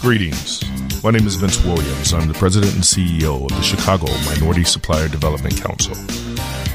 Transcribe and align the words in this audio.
Greetings. 0.00 0.62
My 1.02 1.10
name 1.10 1.26
is 1.26 1.34
Vince 1.34 1.62
Williams. 1.64 2.14
I'm 2.14 2.28
the 2.28 2.34
president 2.34 2.72
and 2.72 2.84
CEO 2.84 3.42
of 3.42 3.48
the 3.48 3.62
Chicago 3.62 4.06
Minority 4.26 4.62
Supplier 4.62 5.08
Development 5.08 5.60
Council. 5.60 5.94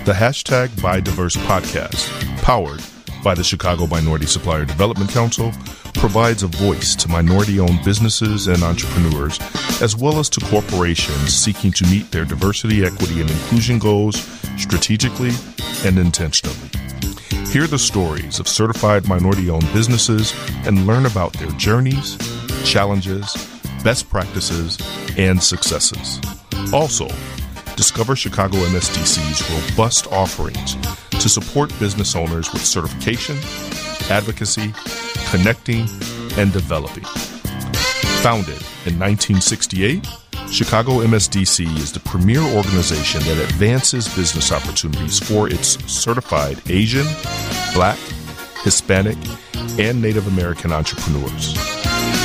The 0.03 0.11
hashtag 0.11 0.67
BuyDiverse 0.81 1.37
podcast, 1.45 2.09
powered 2.41 2.81
by 3.23 3.33
the 3.33 3.43
Chicago 3.43 3.87
Minority 3.87 4.25
Supplier 4.25 4.65
Development 4.65 5.09
Council, 5.09 5.53
provides 5.93 6.43
a 6.43 6.47
voice 6.47 6.97
to 6.97 7.07
minority 7.07 7.61
owned 7.61 7.83
businesses 7.85 8.47
and 8.47 8.61
entrepreneurs, 8.61 9.39
as 9.81 9.95
well 9.95 10.19
as 10.19 10.29
to 10.31 10.41
corporations 10.47 11.33
seeking 11.33 11.71
to 11.71 11.85
meet 11.85 12.11
their 12.11 12.25
diversity, 12.25 12.83
equity, 12.83 13.21
and 13.21 13.31
inclusion 13.31 13.79
goals 13.79 14.17
strategically 14.57 15.31
and 15.85 15.97
intentionally. 15.97 16.57
Hear 17.51 17.67
the 17.67 17.79
stories 17.79 18.39
of 18.39 18.49
certified 18.49 19.07
minority 19.07 19.49
owned 19.49 19.71
businesses 19.71 20.33
and 20.65 20.85
learn 20.85 21.05
about 21.05 21.31
their 21.33 21.51
journeys 21.51 22.17
challenges, 22.63 23.33
best 23.83 24.09
practices, 24.09 24.77
and 25.17 25.41
successes. 25.41 26.19
Also, 26.73 27.07
discover 27.75 28.15
Chicago 28.15 28.57
MSDC's 28.57 29.69
robust 29.71 30.07
offerings 30.07 30.75
to 31.11 31.29
support 31.29 31.69
business 31.79 32.15
owners 32.15 32.51
with 32.53 32.63
certification, 32.63 33.37
advocacy, 34.09 34.73
connecting, 35.29 35.87
and 36.37 36.51
developing. 36.53 37.03
Founded 38.21 38.61
in 38.85 38.99
1968, 38.99 40.07
Chicago 40.49 40.99
MSDC 40.99 41.65
is 41.77 41.91
the 41.91 41.99
premier 42.01 42.41
organization 42.41 43.21
that 43.23 43.43
advances 43.43 44.13
business 44.15 44.51
opportunities 44.51 45.19
for 45.19 45.49
its 45.49 45.83
certified 45.91 46.61
Asian, 46.69 47.07
Black, 47.73 47.97
Hispanic, 48.63 49.17
and 49.79 50.01
Native 50.01 50.27
American 50.27 50.71
entrepreneurs. 50.71 51.72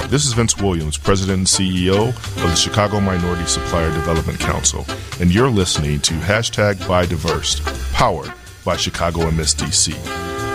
This 0.09 0.25
is 0.25 0.33
Vince 0.33 0.57
Williams, 0.57 0.97
President 0.97 1.37
and 1.37 1.45
CEO 1.45 2.07
of 2.07 2.41
the 2.41 2.55
Chicago 2.55 2.99
Minority 2.99 3.45
Supplier 3.45 3.91
Development 3.91 4.39
Council, 4.39 4.83
and 5.19 5.31
you're 5.31 5.51
listening 5.51 5.99
to 5.99 6.15
hashtag 6.15 6.73
BuyDiverse, 6.75 7.61
powered 7.93 8.33
by 8.63 8.75
Chicago 8.77 9.29
MSDC. 9.29 9.93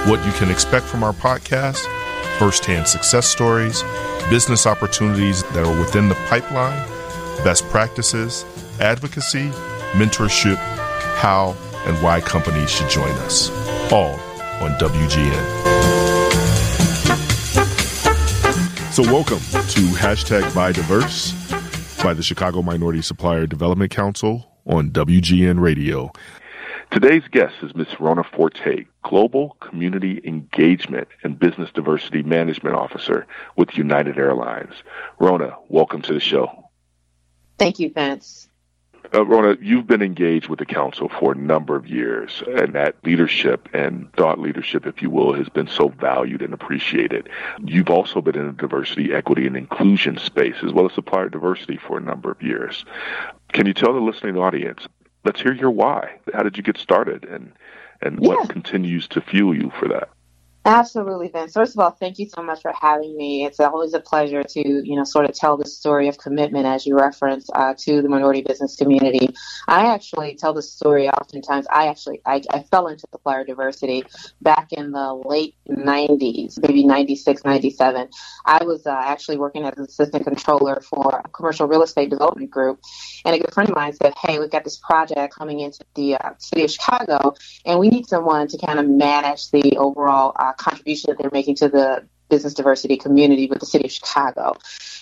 What 0.09 0.25
you 0.27 0.33
can 0.33 0.51
expect 0.51 0.87
from 0.87 1.05
our 1.05 1.13
podcast, 1.13 1.87
firsthand 2.39 2.89
success 2.89 3.29
stories, 3.29 3.85
business 4.31 4.67
opportunities 4.67 5.43
that 5.53 5.65
are 5.65 5.79
within 5.79 6.09
the 6.09 6.17
pipeline, 6.29 6.85
best 7.45 7.65
practices, 7.69 8.45
advocacy, 8.81 9.51
mentorship, 9.93 10.57
how 11.19 11.55
and 11.85 12.03
why 12.03 12.21
companies 12.21 12.71
should 12.71 12.89
join 12.89 13.11
us. 13.19 13.51
All 13.93 14.15
on 14.63 14.71
WGN. 14.79 15.63
So, 18.93 19.03
welcome 19.03 19.41
to 19.41 19.81
hashtag 19.99 20.55
Buy 20.55 20.73
Diverse 20.73 21.33
by 22.03 22.15
the 22.15 22.23
Chicago 22.23 22.63
Minority 22.63 23.03
Supplier 23.03 23.47
Development 23.47 23.91
Council 23.91 24.51
on 24.65 24.91
WGN 24.91 25.61
Radio. 25.61 26.11
Today's 26.91 27.25
guest 27.31 27.55
is 27.63 27.75
Ms. 27.75 27.99
Rona 27.99 28.23
Forte, 28.23 28.85
Global 29.03 29.57
Community 29.61 30.21
Engagement 30.25 31.09
and 31.25 31.39
Business 31.39 31.71
Diversity 31.75 32.23
Management 32.23 32.77
Officer 32.77 33.27
with 33.57 33.77
United 33.77 34.17
Airlines. 34.17 34.75
Rona, 35.19 35.57
welcome 35.69 36.01
to 36.03 36.15
the 36.15 36.21
show. 36.21 36.64
Thank 37.59 37.79
you, 37.79 37.91
Vince. 37.93 38.49
Uh, 39.13 39.25
Rona, 39.25 39.57
you've 39.61 39.87
been 39.87 40.03
engaged 40.03 40.49
with 40.49 40.59
the 40.59 40.67
council 40.67 41.09
for 41.09 41.33
a 41.33 41.37
number 41.37 41.77
of 41.77 41.87
years, 41.87 42.43
and 42.47 42.75
that 42.75 42.97
leadership 43.05 43.69
and 43.73 44.11
thought 44.15 44.41
leadership, 44.41 44.87
if 44.87 45.03
you 45.03 45.11
will, 45.11 45.35
has 45.35 45.49
been 45.49 45.69
so 45.69 45.89
valued 45.89 46.43
and 46.43 46.55
appreciated. 46.55 47.29
You've 47.65 47.91
also 47.91 48.21
been 48.21 48.37
in 48.37 48.47
the 48.47 48.53
diversity, 48.53 49.13
equity, 49.13 49.47
and 49.47 49.57
inclusion 49.57 50.19
space, 50.19 50.57
as 50.65 50.73
well 50.73 50.87
as 50.87 50.95
supplier 50.95 51.29
diversity 51.29 51.77
for 51.77 51.99
a 51.99 52.01
number 52.01 52.31
of 52.31 52.43
years. 52.43 52.85
Can 53.53 53.67
you 53.67 53.75
tell 53.75 53.93
the 53.93 54.01
listening 54.01 54.37
audience? 54.37 54.87
Let's 55.25 55.41
hear 55.41 55.53
your 55.53 55.71
why. 55.71 56.19
How 56.33 56.43
did 56.43 56.57
you 56.57 56.63
get 56.63 56.79
started, 56.79 57.25
and 57.25 57.53
and 58.01 58.19
yeah. 58.21 58.29
what 58.29 58.49
continues 58.49 59.07
to 59.09 59.21
fuel 59.21 59.55
you 59.55 59.71
for 59.79 59.89
that? 59.89 60.09
Absolutely, 60.67 61.29
Vince. 61.29 61.53
First 61.53 61.75
of 61.75 61.81
all, 61.81 61.91
thank 61.91 62.19
you 62.19 62.27
so 62.27 62.43
much 62.43 62.63
for 62.63 62.73
having 62.81 63.17
me. 63.19 63.45
It's 63.45 63.61
always 63.61 63.93
a 63.93 64.01
pleasure 64.01 64.43
to, 64.43 64.61
you 64.61 64.97
know, 64.97 65.05
sort 65.05 65.29
of 65.29 65.35
tell 65.35 65.59
the 65.59 65.67
story 65.67 66.09
of 66.09 66.17
commitment 66.17 66.65
as 66.65 66.87
you 66.87 66.97
reference 66.97 67.51
uh, 67.53 67.75
to 67.81 68.01
the 68.01 68.09
minority 68.09 68.41
business 68.41 68.77
community. 68.77 69.29
I 69.69 69.93
actually 69.93 70.37
tell 70.37 70.55
the 70.55 70.63
story 70.63 71.09
oftentimes. 71.11 71.67
I 71.71 71.89
actually 71.89 72.23
I, 72.25 72.41
I 72.51 72.61
fell 72.63 72.87
into 72.87 73.07
supplier 73.11 73.45
diversity 73.45 74.05
back 74.41 74.73
in 74.73 74.93
the 74.93 75.13
late 75.13 75.55
90s, 75.69 76.59
maybe 76.63 76.87
96, 76.87 77.45
97. 77.45 78.09
I 78.47 78.65
was 78.65 78.87
uh, 78.87 78.91
actually 78.91 79.37
working 79.37 79.65
as 79.65 79.77
an 79.77 79.85
assistant 79.85 80.25
controller 80.25 80.81
for 80.81 81.21
a 81.25 81.29
commercial 81.29 81.67
real 81.69 81.83
estate 81.83 82.09
development 82.09 82.51
group, 82.51 82.81
and 83.27 83.35
a 83.35 83.39
good 83.39 83.53
friend 83.53 83.69
of 83.69 83.77
mine 83.77 83.93
said, 83.93 84.15
"Hey, 84.23 84.39
we've 84.39 84.51
got 84.51 84.65
this 84.65 84.79
project 84.79 85.35
coming 85.35 85.61
into 85.61 85.85
the 85.95 86.15
uh, 86.15 86.31
city 86.39 86.65
of 86.65 86.71
Chicago, 86.71 87.35
and 87.67 87.79
we 87.79 87.89
need 87.91 88.07
someone 88.07 88.49
to 88.49 88.57
kind 88.57 88.79
of 88.79 88.89
manage 88.89 89.51
the 89.51 89.77
overall." 89.77 90.33
Contribution 90.57 91.11
that 91.11 91.19
they're 91.19 91.31
making 91.33 91.57
to 91.57 91.69
the 91.69 92.07
business 92.29 92.55
diversity 92.55 92.97
community 92.97 93.47
with 93.47 93.61
the 93.61 93.67
city 93.67 93.85
of 93.85 93.93
Chicago. 93.93 94.57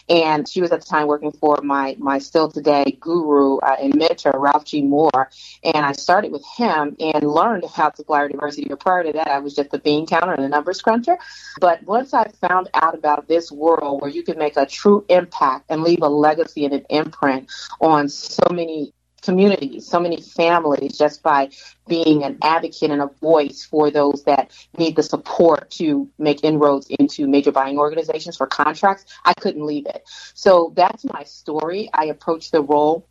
And 0.08 0.48
she 0.48 0.60
was 0.60 0.72
at 0.72 0.80
the 0.80 0.86
time 0.86 1.06
working 1.06 1.32
for 1.32 1.60
my 1.62 1.96
my 1.98 2.18
still 2.18 2.50
today 2.50 2.96
guru 2.98 3.58
uh, 3.58 3.76
and 3.80 3.94
mentor, 3.94 4.32
Ralph 4.34 4.64
G. 4.64 4.82
Moore. 4.82 5.30
And 5.62 5.86
I 5.86 5.92
started 5.92 6.32
with 6.32 6.44
him 6.56 6.96
and 6.98 7.22
learned 7.22 7.64
about 7.64 7.96
supplier 7.96 8.28
diversity. 8.28 8.66
But 8.68 8.80
prior 8.80 9.04
to 9.04 9.12
that, 9.12 9.28
I 9.28 9.38
was 9.38 9.54
just 9.54 9.72
a 9.72 9.78
bean 9.78 10.06
counter 10.06 10.32
and 10.32 10.44
a 10.44 10.48
numbers 10.48 10.82
cruncher. 10.82 11.16
But 11.60 11.84
once 11.84 12.12
I 12.12 12.28
found 12.48 12.68
out 12.74 12.94
about 12.94 13.28
this 13.28 13.52
world 13.52 14.02
where 14.02 14.10
you 14.10 14.24
can 14.24 14.38
make 14.38 14.56
a 14.56 14.66
true 14.66 15.04
impact 15.08 15.66
and 15.68 15.82
leave 15.82 16.02
a 16.02 16.08
legacy 16.08 16.64
and 16.64 16.74
an 16.74 16.84
imprint 16.90 17.50
on 17.80 18.08
so 18.08 18.42
many 18.50 18.92
communities, 19.22 19.86
so 19.86 20.00
many 20.00 20.20
families, 20.20 20.98
just 20.98 21.22
by 21.22 21.50
being 21.88 22.24
an 22.24 22.38
advocate 22.42 22.90
and 22.90 23.00
a 23.00 23.10
voice 23.20 23.64
for 23.64 23.90
those 23.90 24.24
that 24.24 24.50
need 24.76 24.96
the 24.96 25.02
support 25.02 25.70
to 25.70 26.08
make 26.18 26.44
inroads 26.44 26.86
into 26.98 27.26
major 27.26 27.52
buying 27.52 27.78
organizations 27.78 28.36
for 28.36 28.46
contracts. 28.46 29.04
I 29.24 29.34
couldn't 29.34 29.64
leave 29.64 29.86
it. 29.86 30.02
So 30.34 30.72
that's 30.76 31.04
my 31.04 31.24
story. 31.24 31.88
I 31.92 32.06
approached 32.06 32.52
the 32.52 32.62
role 32.62 33.08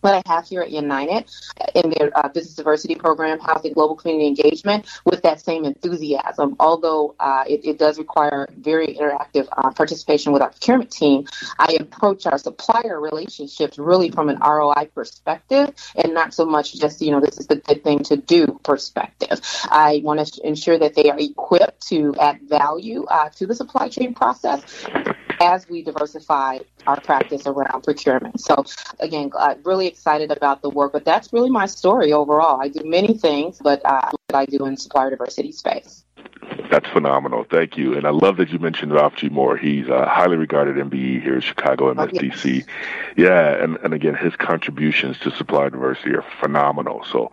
what 0.00 0.14
I 0.14 0.22
have 0.32 0.46
here 0.46 0.62
at 0.62 0.70
United 0.70 1.30
in 1.74 1.90
their 1.90 2.16
uh, 2.16 2.28
business 2.28 2.54
diversity 2.54 2.94
program, 2.94 3.38
housing 3.40 3.72
global 3.72 3.96
community 3.96 4.28
engagement, 4.28 4.86
with 5.04 5.22
that 5.22 5.40
same 5.40 5.64
enthusiasm. 5.64 6.56
Although 6.60 7.14
uh, 7.18 7.44
it, 7.48 7.64
it, 7.64 7.78
does 7.78 7.98
require 7.98 8.48
very 8.58 8.88
interactive 8.88 9.48
uh, 9.56 9.70
participation 9.70 10.32
with 10.32 10.42
our 10.42 10.50
procurement 10.50 10.90
team, 10.90 11.26
I 11.58 11.76
approach 11.78 12.26
our 12.26 12.38
supplier 12.38 13.00
relationships 13.00 13.78
really 13.78 14.10
from 14.10 14.28
an 14.28 14.38
ROI 14.40 14.90
perspective 14.94 15.72
and 15.94 16.12
not 16.12 16.34
so 16.34 16.44
much 16.44 16.74
just, 16.78 17.00
you 17.00 17.12
know, 17.12 17.20
this 17.20 17.38
is 17.38 17.46
the 17.46 17.56
good 17.56 17.84
thing 17.84 18.00
to 18.04 18.16
do 18.16 18.58
perspective. 18.64 19.40
I 19.64 20.00
want 20.02 20.26
to 20.26 20.46
ensure 20.46 20.78
that 20.78 20.94
they 20.94 21.10
are 21.10 21.18
equipped 21.18 21.86
to 21.88 22.14
add 22.20 22.40
value 22.42 23.04
uh, 23.04 23.28
to 23.30 23.46
the 23.46 23.54
supply 23.54 23.88
chain 23.88 24.14
process 24.14 24.62
as 25.40 25.68
we 25.68 25.82
diversify 25.82 26.58
our 26.86 27.00
practice 27.00 27.46
around 27.46 27.82
procurement. 27.82 28.40
So, 28.40 28.64
again, 29.00 29.30
uh, 29.36 29.54
really 29.64 29.86
excited 29.86 30.30
about 30.30 30.62
the 30.62 30.70
work, 30.70 30.92
but 30.92 31.04
that's 31.04 31.32
really 31.32 31.50
my 31.50 31.66
story 31.66 32.12
overall. 32.12 32.60
I 32.60 32.68
do 32.68 32.82
many 32.84 33.14
things, 33.14 33.58
but 33.62 33.80
uh, 33.84 34.10
I 34.32 34.46
do 34.46 34.66
in 34.66 34.76
supplier 34.76 35.10
diversity 35.10 35.52
space. 35.52 36.04
That's 36.70 36.88
phenomenal. 36.90 37.44
Thank 37.44 37.76
you. 37.76 37.96
And 37.96 38.06
I 38.06 38.10
love 38.10 38.36
that 38.36 38.50
you 38.50 38.58
mentioned 38.58 38.92
Ralph 38.92 39.16
G. 39.16 39.28
Moore. 39.28 39.56
He's 39.56 39.88
a 39.88 40.06
highly 40.06 40.36
regarded 40.36 40.76
MBE 40.76 41.22
here 41.22 41.36
in 41.36 41.40
Chicago, 41.40 41.92
MSDC. 41.94 42.20
Oh, 42.20 42.48
yes. 42.48 42.64
Yeah, 43.16 43.62
and, 43.62 43.76
and 43.78 43.94
again, 43.94 44.14
his 44.14 44.36
contributions 44.36 45.18
to 45.20 45.30
supply 45.30 45.68
diversity 45.68 46.14
are 46.14 46.24
phenomenal. 46.40 47.04
So 47.10 47.32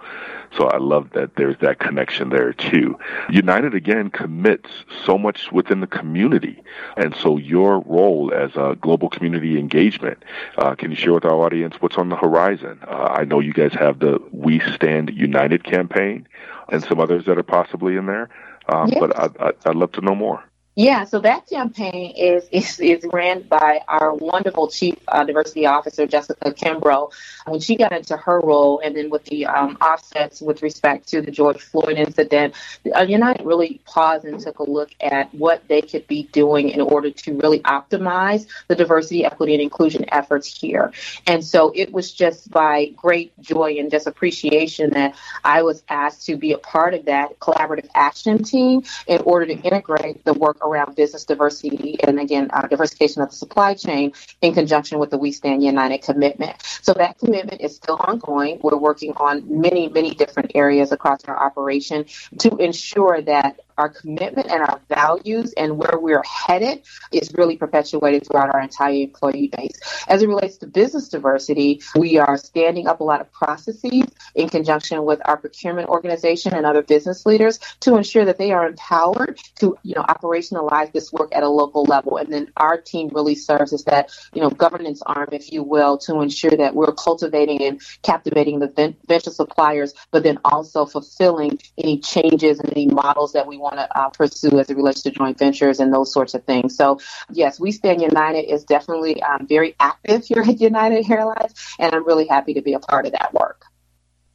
so 0.58 0.68
I 0.68 0.78
love 0.78 1.10
that 1.12 1.36
there's 1.36 1.58
that 1.60 1.80
connection 1.80 2.30
there 2.30 2.54
too. 2.54 2.98
United 3.30 3.74
again 3.74 4.10
commits 4.10 4.70
so 5.04 5.18
much 5.18 5.52
within 5.52 5.82
the 5.82 5.88
community. 5.88 6.62
And 6.96 7.16
so 7.16 7.38
your 7.38 7.80
role 7.82 8.34
as 8.34 8.52
a 8.56 8.78
global 8.80 9.10
community 9.10 9.60
engagement, 9.60 10.24
uh, 10.58 10.76
can 10.76 10.92
you 10.92 10.98
share 10.98 11.14
with 11.14 11.26
our 11.26 11.34
audience 11.34 11.76
what's 11.80 11.98
on 11.98 12.10
the 12.10 12.16
horizon? 12.16 12.80
Uh, 12.88 13.16
I 13.18 13.26
know 13.26 13.40
you 13.40 13.54
guys 13.54 13.74
have 13.74 14.00
the 14.00 14.22
We 14.32 14.60
Stand 14.60 15.12
United 15.14 15.64
campaign 15.64 16.28
and 16.70 16.84
some 16.84 17.00
others 17.00 17.26
that 17.26 17.38
are 17.38 17.44
possibly 17.44 17.98
in 17.98 18.06
there. 18.06 18.30
Um, 18.68 18.90
yes. 18.90 18.98
But 19.00 19.16
I, 19.18 19.48
I, 19.48 19.52
I'd 19.66 19.76
love 19.76 19.92
to 19.94 20.02
know 20.02 20.16
more. 20.16 20.44
Yeah, 20.78 21.06
so 21.06 21.20
that 21.22 21.48
campaign 21.48 22.14
is 22.18 22.50
is, 22.52 22.82
is 22.82 23.06
ran 23.14 23.44
by 23.44 23.80
our 23.88 24.14
wonderful 24.14 24.68
Chief 24.68 24.98
uh, 25.08 25.24
Diversity 25.24 25.66
Officer 25.66 26.06
Jessica 26.06 26.52
Kimbrough. 26.52 27.14
When 27.48 27.62
she 27.62 27.78
got 27.78 27.94
into 27.94 28.18
her 28.18 28.42
role, 28.42 28.82
and 28.84 28.94
then 28.94 29.10
with 29.10 29.24
the 29.24 29.46
um, 29.46 29.78
offsets 29.80 30.42
with 30.42 30.62
respect 30.62 31.08
to 31.10 31.22
the 31.22 31.32
George 31.32 31.62
Floyd 31.62 31.98
incident, 31.98 32.56
United 32.84 33.46
really 33.46 33.80
paused 33.86 34.26
and 34.26 34.38
took 34.38 34.60
a 34.60 34.70
look 34.70 34.90
at 35.00 35.34
what 35.34 35.66
they 35.70 35.82
could 35.82 36.08
be 36.08 36.24
doing 36.24 36.70
in 36.70 36.82
order 36.82 37.10
to 37.10 37.38
really 37.38 37.60
optimize 37.62 38.46
the 38.68 38.76
diversity, 38.76 39.24
equity, 39.24 39.54
and 39.54 39.62
inclusion 39.62 40.04
efforts 40.12 40.60
here. 40.60 40.92
And 41.26 41.46
so 41.46 41.72
it 41.74 41.94
was 41.94 42.12
just 42.12 42.52
by 42.52 42.88
great 42.98 43.32
joy 43.40 43.78
and 43.80 43.90
just 43.90 44.08
appreciation 44.08 44.90
that 44.90 45.16
I 45.42 45.62
was 45.62 45.84
asked 45.88 46.26
to 46.26 46.36
be 46.36 46.52
a 46.52 46.58
part 46.58 46.94
of 46.94 47.06
that 47.06 47.40
collaborative 47.40 47.88
action 47.96 48.44
team 48.44 48.84
in 49.08 49.22
order 49.22 49.46
to 49.46 49.54
integrate 49.54 50.26
the 50.26 50.34
work 50.34 50.65
around 50.66 50.96
business 50.96 51.26
diversity 51.26 51.98
and 52.04 52.20
again 52.20 52.50
uh, 52.54 52.68
diversification 52.68 53.22
of 53.22 53.30
the 53.30 53.36
supply 53.36 53.76
chain 53.76 54.14
in 54.42 54.54
conjunction 54.54 55.00
with 55.00 55.12
the 55.12 55.18
We 55.20 55.32
Stand 55.34 55.64
United 55.64 56.04
commitment. 56.04 56.56
So 56.82 56.94
that 56.94 57.20
commitment 57.20 57.62
is 57.62 57.76
still 57.78 57.98
ongoing. 58.00 58.60
We're 58.64 58.78
working 58.78 59.14
on 59.18 59.62
many, 59.62 59.90
many 59.90 60.16
different 60.16 60.54
areas 60.56 60.92
across 60.92 61.26
our 61.26 61.38
operation 61.38 62.06
to 62.40 62.58
ensure 62.58 63.22
that 63.24 63.62
our 63.78 63.90
commitment 63.90 64.48
and 64.50 64.62
our 64.62 64.80
values 64.90 65.54
and 65.58 65.78
where 65.78 66.00
we're 66.00 66.24
headed 66.24 66.82
is 67.12 67.34
really 67.34 67.58
perpetuated 67.58 68.26
throughout 68.26 68.54
our 68.54 68.62
entire 68.62 68.94
employee 68.94 69.52
base. 69.56 69.80
As 70.08 70.22
it 70.22 70.28
relates 70.28 70.58
to 70.58 70.68
business 70.68 71.10
diversity, 71.10 71.82
we 71.96 72.18
are 72.18 72.38
standing 72.38 72.88
up 72.88 73.00
a 73.00 73.04
lot 73.04 73.22
of 73.22 73.32
processes 73.32 74.06
in 74.36 74.50
conjunction 74.50 75.04
with 75.06 75.22
our 75.26 75.38
procurement 75.38 75.90
organization 75.90 76.54
and 76.54 76.66
other 76.66 76.82
business 76.82 77.26
leaders 77.26 77.60
to 77.82 77.96
ensure 77.96 78.26
that 78.26 78.38
they 78.38 78.52
are 78.52 78.68
empowered 78.68 79.40
to, 79.56 79.78
you 79.84 79.96
know, 79.96 80.04
operationalize 80.04 80.92
this 80.92 81.12
work 81.12 81.36
at 81.36 81.44
a 81.44 81.50
local 81.50 81.84
level. 81.84 82.18
And 82.18 82.32
then 82.32 82.52
our 82.58 82.80
team 82.80 83.10
really 83.14 83.36
serves 83.36 83.74
as 83.74 83.84
that, 83.86 84.12
you 84.34 84.42
know, 84.42 84.50
governance 84.50 85.02
arm, 85.06 85.30
if 85.32 85.52
you 85.52 85.64
will, 85.64 85.98
to 86.00 86.22
ensure 86.22 86.52
that 86.52 86.74
we're 86.76 86.94
cultivating 86.94 87.62
and 87.64 87.82
captivating 88.04 88.60
the 88.60 88.96
venture 89.08 89.32
suppliers, 89.32 89.94
but 90.12 90.24
then 90.24 90.40
also 90.46 90.86
fulfilling 90.86 91.60
any 91.78 92.00
changes 92.00 92.60
and 92.60 92.72
any 92.72 92.88
models 92.88 93.34
that 93.34 93.48
we 93.48 93.58
want 93.66 93.78
to 93.78 94.00
uh, 94.00 94.10
pursue 94.10 94.60
as 94.60 94.70
it 94.70 94.78
relates 94.78 95.02
to 95.02 95.12
joint 95.12 95.38
ventures 95.38 95.80
and 95.80 95.94
those 95.94 96.14
sorts 96.14 96.34
of 96.36 96.44
things. 96.46 96.78
So, 96.78 97.00
yes, 97.32 97.60
We 97.60 97.72
Stand 97.72 98.02
United 98.02 98.44
is 98.54 98.64
definitely 98.64 99.22
um, 99.24 99.48
very 99.48 99.76
active 99.80 100.24
here 100.24 100.44
at 100.52 100.62
United 100.62 101.10
Airlines, 101.10 101.54
and 101.80 101.94
I'm 101.94 102.06
really 102.06 102.28
happy 102.28 102.54
to 102.54 102.62
be 102.62 102.74
a 102.74 102.80
part 102.80 103.06
of 103.06 103.12
that 103.14 103.34
work. 103.34 103.66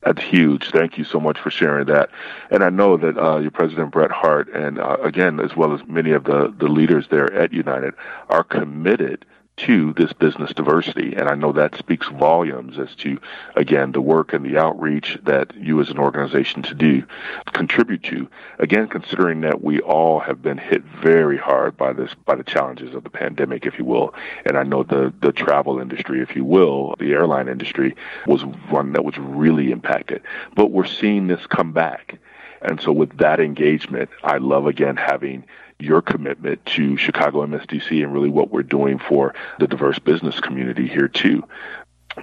That's 0.03 0.23
huge. 0.23 0.71
Thank 0.71 0.97
you 0.97 1.05
so 1.05 1.21
much 1.21 1.39
for 1.39 1.51
sharing 1.51 1.87
that. 1.87 2.09
And 2.51 2.65
I 2.65 2.71
know 2.71 2.97
that 2.97 3.19
uh, 3.19 3.39
your 3.39 3.51
president, 3.51 3.93
Brett 3.93 4.11
Hart, 4.11 4.49
and 4.49 4.79
uh, 4.79 4.97
again, 5.03 5.41
as 5.41 5.55
well 5.55 5.75
as 5.75 5.81
many 5.87 6.13
of 6.13 6.25
the, 6.25 6.55
the 6.59 6.69
leaders 6.69 7.07
there 7.11 7.31
at 7.35 7.53
United, 7.53 7.93
are 8.31 8.43
committed 8.43 9.27
to 9.67 9.93
this 9.95 10.13
business 10.13 10.53
diversity. 10.53 11.15
And 11.15 11.29
I 11.29 11.35
know 11.35 11.53
that 11.53 11.77
speaks 11.77 12.09
volumes 12.09 12.79
as 12.79 12.95
to, 12.97 13.21
again, 13.57 13.93
the 13.93 14.01
work 14.01 14.33
and 14.33 14.45
the 14.45 14.59
outreach 14.59 15.19
that 15.25 15.55
you 15.55 15.81
as 15.81 15.91
an 15.91 15.99
organization 15.99 16.63
to 16.63 16.75
do 16.75 17.05
contribute 17.53 18.03
to. 18.05 18.29
Again, 18.59 18.89
considering 18.89 19.43
that 19.43 19.63
we 19.63 19.81
all 19.81 20.21
have 20.21 20.43
been 20.43 20.59
hit 20.59 20.83
very 21.03 21.37
hard 21.37 21.77
by 21.77 21.93
this, 21.93 22.15
by 22.25 22.35
the 22.35 22.45
challenges 22.45 22.95
of 22.95 23.05
the 23.05 23.11
pandemic, 23.11 23.67
if 23.67 23.79
you 23.79 23.85
will. 23.85 24.15
And 24.45 24.57
I 24.57 24.63
know 24.63 24.83
the, 24.83 25.13
the 25.21 25.33
travel 25.33 25.79
industry, 25.79 26.23
if 26.23 26.35
you 26.35 26.45
will, 26.45 26.95
the 26.99 27.13
airline 27.13 27.49
industry 27.49 27.97
was 28.27 28.45
one 28.71 28.93
that 28.93 29.05
was 29.05 29.19
really 29.19 29.71
impacted. 29.73 30.23
But 30.55 30.71
we're 30.71 30.87
seeing 30.87 31.27
this 31.27 31.47
come 31.47 31.73
back. 31.73 32.19
And 32.63 32.81
so 32.81 32.93
with 32.93 33.17
that 33.19 33.41
engagement, 33.41 34.11
I 34.23 34.39
love 34.39 34.67
again 34.67 34.97
having 34.97 35.45
your 35.81 36.03
commitment 36.03 36.65
to 36.67 36.97
Chicago 36.97 37.47
MSDC 37.47 38.03
and 38.03 38.13
really 38.13 38.29
what 38.29 38.51
we're 38.51 38.63
doing 38.63 38.99
for 38.99 39.35
the 39.59 39.67
diverse 39.67 39.99
business 39.99 40.41
community 40.41 40.87
here 40.87 41.09
too. 41.09 41.43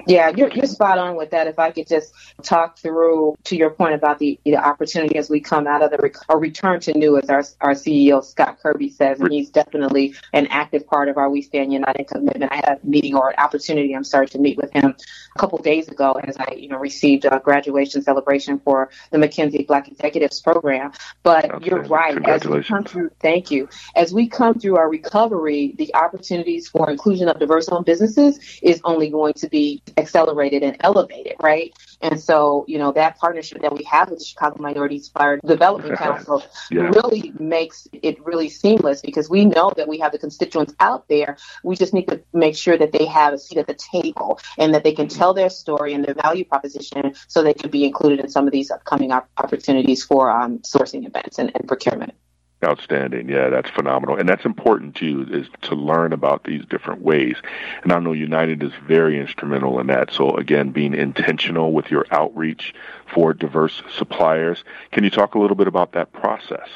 Yeah, 0.05 0.29
you're, 0.29 0.49
you're 0.49 0.65
spot 0.65 0.97
on 0.97 1.15
with 1.15 1.31
that. 1.31 1.47
If 1.47 1.59
I 1.59 1.71
could 1.71 1.87
just 1.87 2.13
talk 2.43 2.77
through 2.77 3.35
to 3.45 3.55
your 3.55 3.69
point 3.69 3.93
about 3.93 4.19
the, 4.19 4.39
the 4.43 4.57
opportunity 4.57 5.17
as 5.17 5.29
we 5.29 5.39
come 5.39 5.67
out 5.67 5.81
of 5.81 5.91
the 5.91 5.97
rec- 5.97 6.29
or 6.29 6.39
return 6.39 6.79
to 6.81 6.93
new, 6.93 7.17
as 7.17 7.29
our, 7.29 7.43
our 7.61 7.73
CEO 7.73 8.23
Scott 8.23 8.59
Kirby 8.61 8.89
says, 8.89 9.19
and 9.19 9.31
he's 9.31 9.49
definitely 9.49 10.15
an 10.33 10.47
active 10.47 10.87
part 10.87 11.09
of 11.09 11.17
our 11.17 11.29
We 11.29 11.41
Stand 11.41 11.71
United 11.71 12.07
commitment. 12.07 12.51
I 12.51 12.55
had 12.57 12.79
a 12.83 12.87
meeting 12.87 13.15
or 13.15 13.29
an 13.29 13.35
opportunity, 13.37 13.93
I'm 13.95 14.03
sorry, 14.03 14.27
to 14.27 14.39
meet 14.39 14.57
with 14.57 14.71
him 14.71 14.95
a 15.35 15.39
couple 15.39 15.57
of 15.57 15.63
days 15.63 15.87
ago 15.87 16.13
as 16.23 16.37
I, 16.37 16.53
you 16.55 16.67
know, 16.69 16.77
received 16.77 17.25
a 17.25 17.39
graduation 17.39 18.01
celebration 18.01 18.59
for 18.59 18.89
the 19.11 19.17
McKinsey 19.17 19.65
Black 19.67 19.87
Executives 19.87 20.41
Program. 20.41 20.91
But 21.23 21.65
you're 21.65 21.83
right. 21.83 22.17
As 22.27 22.45
we 22.45 22.63
come 22.63 22.83
through, 22.83 23.11
thank 23.21 23.51
you. 23.51 23.69
As 23.95 24.13
we 24.13 24.27
come 24.27 24.59
through 24.59 24.77
our 24.77 24.89
recovery, 24.89 25.75
the 25.77 25.93
opportunities 25.95 26.67
for 26.67 26.89
inclusion 26.89 27.29
of 27.29 27.39
diverse-owned 27.39 27.85
businesses 27.85 28.39
is 28.61 28.81
only 28.83 29.09
going 29.09 29.33
to 29.35 29.47
be 29.47 29.81
accelerated 29.97 30.63
and 30.63 30.77
elevated, 30.81 31.35
right? 31.41 31.73
And 32.01 32.19
so, 32.19 32.65
you 32.67 32.77
know, 32.77 32.91
that 32.91 33.17
partnership 33.17 33.61
that 33.61 33.73
we 33.73 33.83
have 33.83 34.09
with 34.09 34.19
the 34.19 34.25
Chicago 34.25 34.61
Minority 34.61 34.99
Supplier 34.99 35.39
Development 35.45 35.97
Council 35.99 36.43
yeah. 36.69 36.81
really 36.81 37.33
makes 37.39 37.87
it 37.91 38.23
really 38.23 38.49
seamless 38.49 39.01
because 39.01 39.29
we 39.29 39.45
know 39.45 39.71
that 39.75 39.87
we 39.87 39.99
have 39.99 40.11
the 40.11 40.19
constituents 40.19 40.73
out 40.79 41.07
there. 41.07 41.37
We 41.63 41.75
just 41.75 41.93
need 41.93 42.07
to 42.09 42.21
make 42.33 42.55
sure 42.55 42.77
that 42.77 42.91
they 42.91 43.05
have 43.05 43.33
a 43.33 43.37
seat 43.37 43.57
at 43.57 43.67
the 43.67 43.73
table 43.73 44.39
and 44.57 44.73
that 44.73 44.83
they 44.83 44.93
can 44.93 45.07
tell 45.07 45.33
their 45.33 45.49
story 45.49 45.93
and 45.93 46.05
their 46.05 46.15
value 46.15 46.45
proposition 46.45 47.13
so 47.27 47.41
they 47.41 47.53
can 47.53 47.71
be 47.71 47.85
included 47.85 48.19
in 48.19 48.29
some 48.29 48.45
of 48.45 48.53
these 48.53 48.69
upcoming 48.71 49.11
op- 49.11 49.29
opportunities 49.37 50.03
for 50.03 50.29
um, 50.29 50.59
sourcing 50.59 51.05
events 51.07 51.39
and, 51.39 51.51
and 51.55 51.67
procurement. 51.67 52.13
Outstanding. 52.63 53.29
Yeah, 53.29 53.49
that's 53.49 53.69
phenomenal. 53.69 54.15
And 54.15 54.27
that's 54.27 54.43
important 54.43 54.95
too, 54.95 55.27
is 55.29 55.47
to 55.61 55.75
learn 55.75 56.11
about 56.11 56.43
these 56.43 56.65
different 56.65 57.01
ways. 57.01 57.35
And 57.83 57.91
I 57.91 57.99
know 57.99 58.13
United 58.13 58.63
is 58.63 58.71
very 58.87 59.19
instrumental 59.19 59.79
in 59.79 59.87
that. 59.87 60.11
So 60.11 60.35
again, 60.35 60.71
being 60.71 60.95
intentional 60.95 61.71
with 61.71 61.91
your 61.91 62.07
outreach 62.09 62.73
for 63.13 63.31
diverse 63.31 63.83
suppliers. 63.95 64.63
Can 64.91 65.03
you 65.03 65.11
talk 65.11 65.35
a 65.35 65.39
little 65.39 65.55
bit 65.55 65.67
about 65.67 65.91
that 65.91 66.11
process 66.13 66.67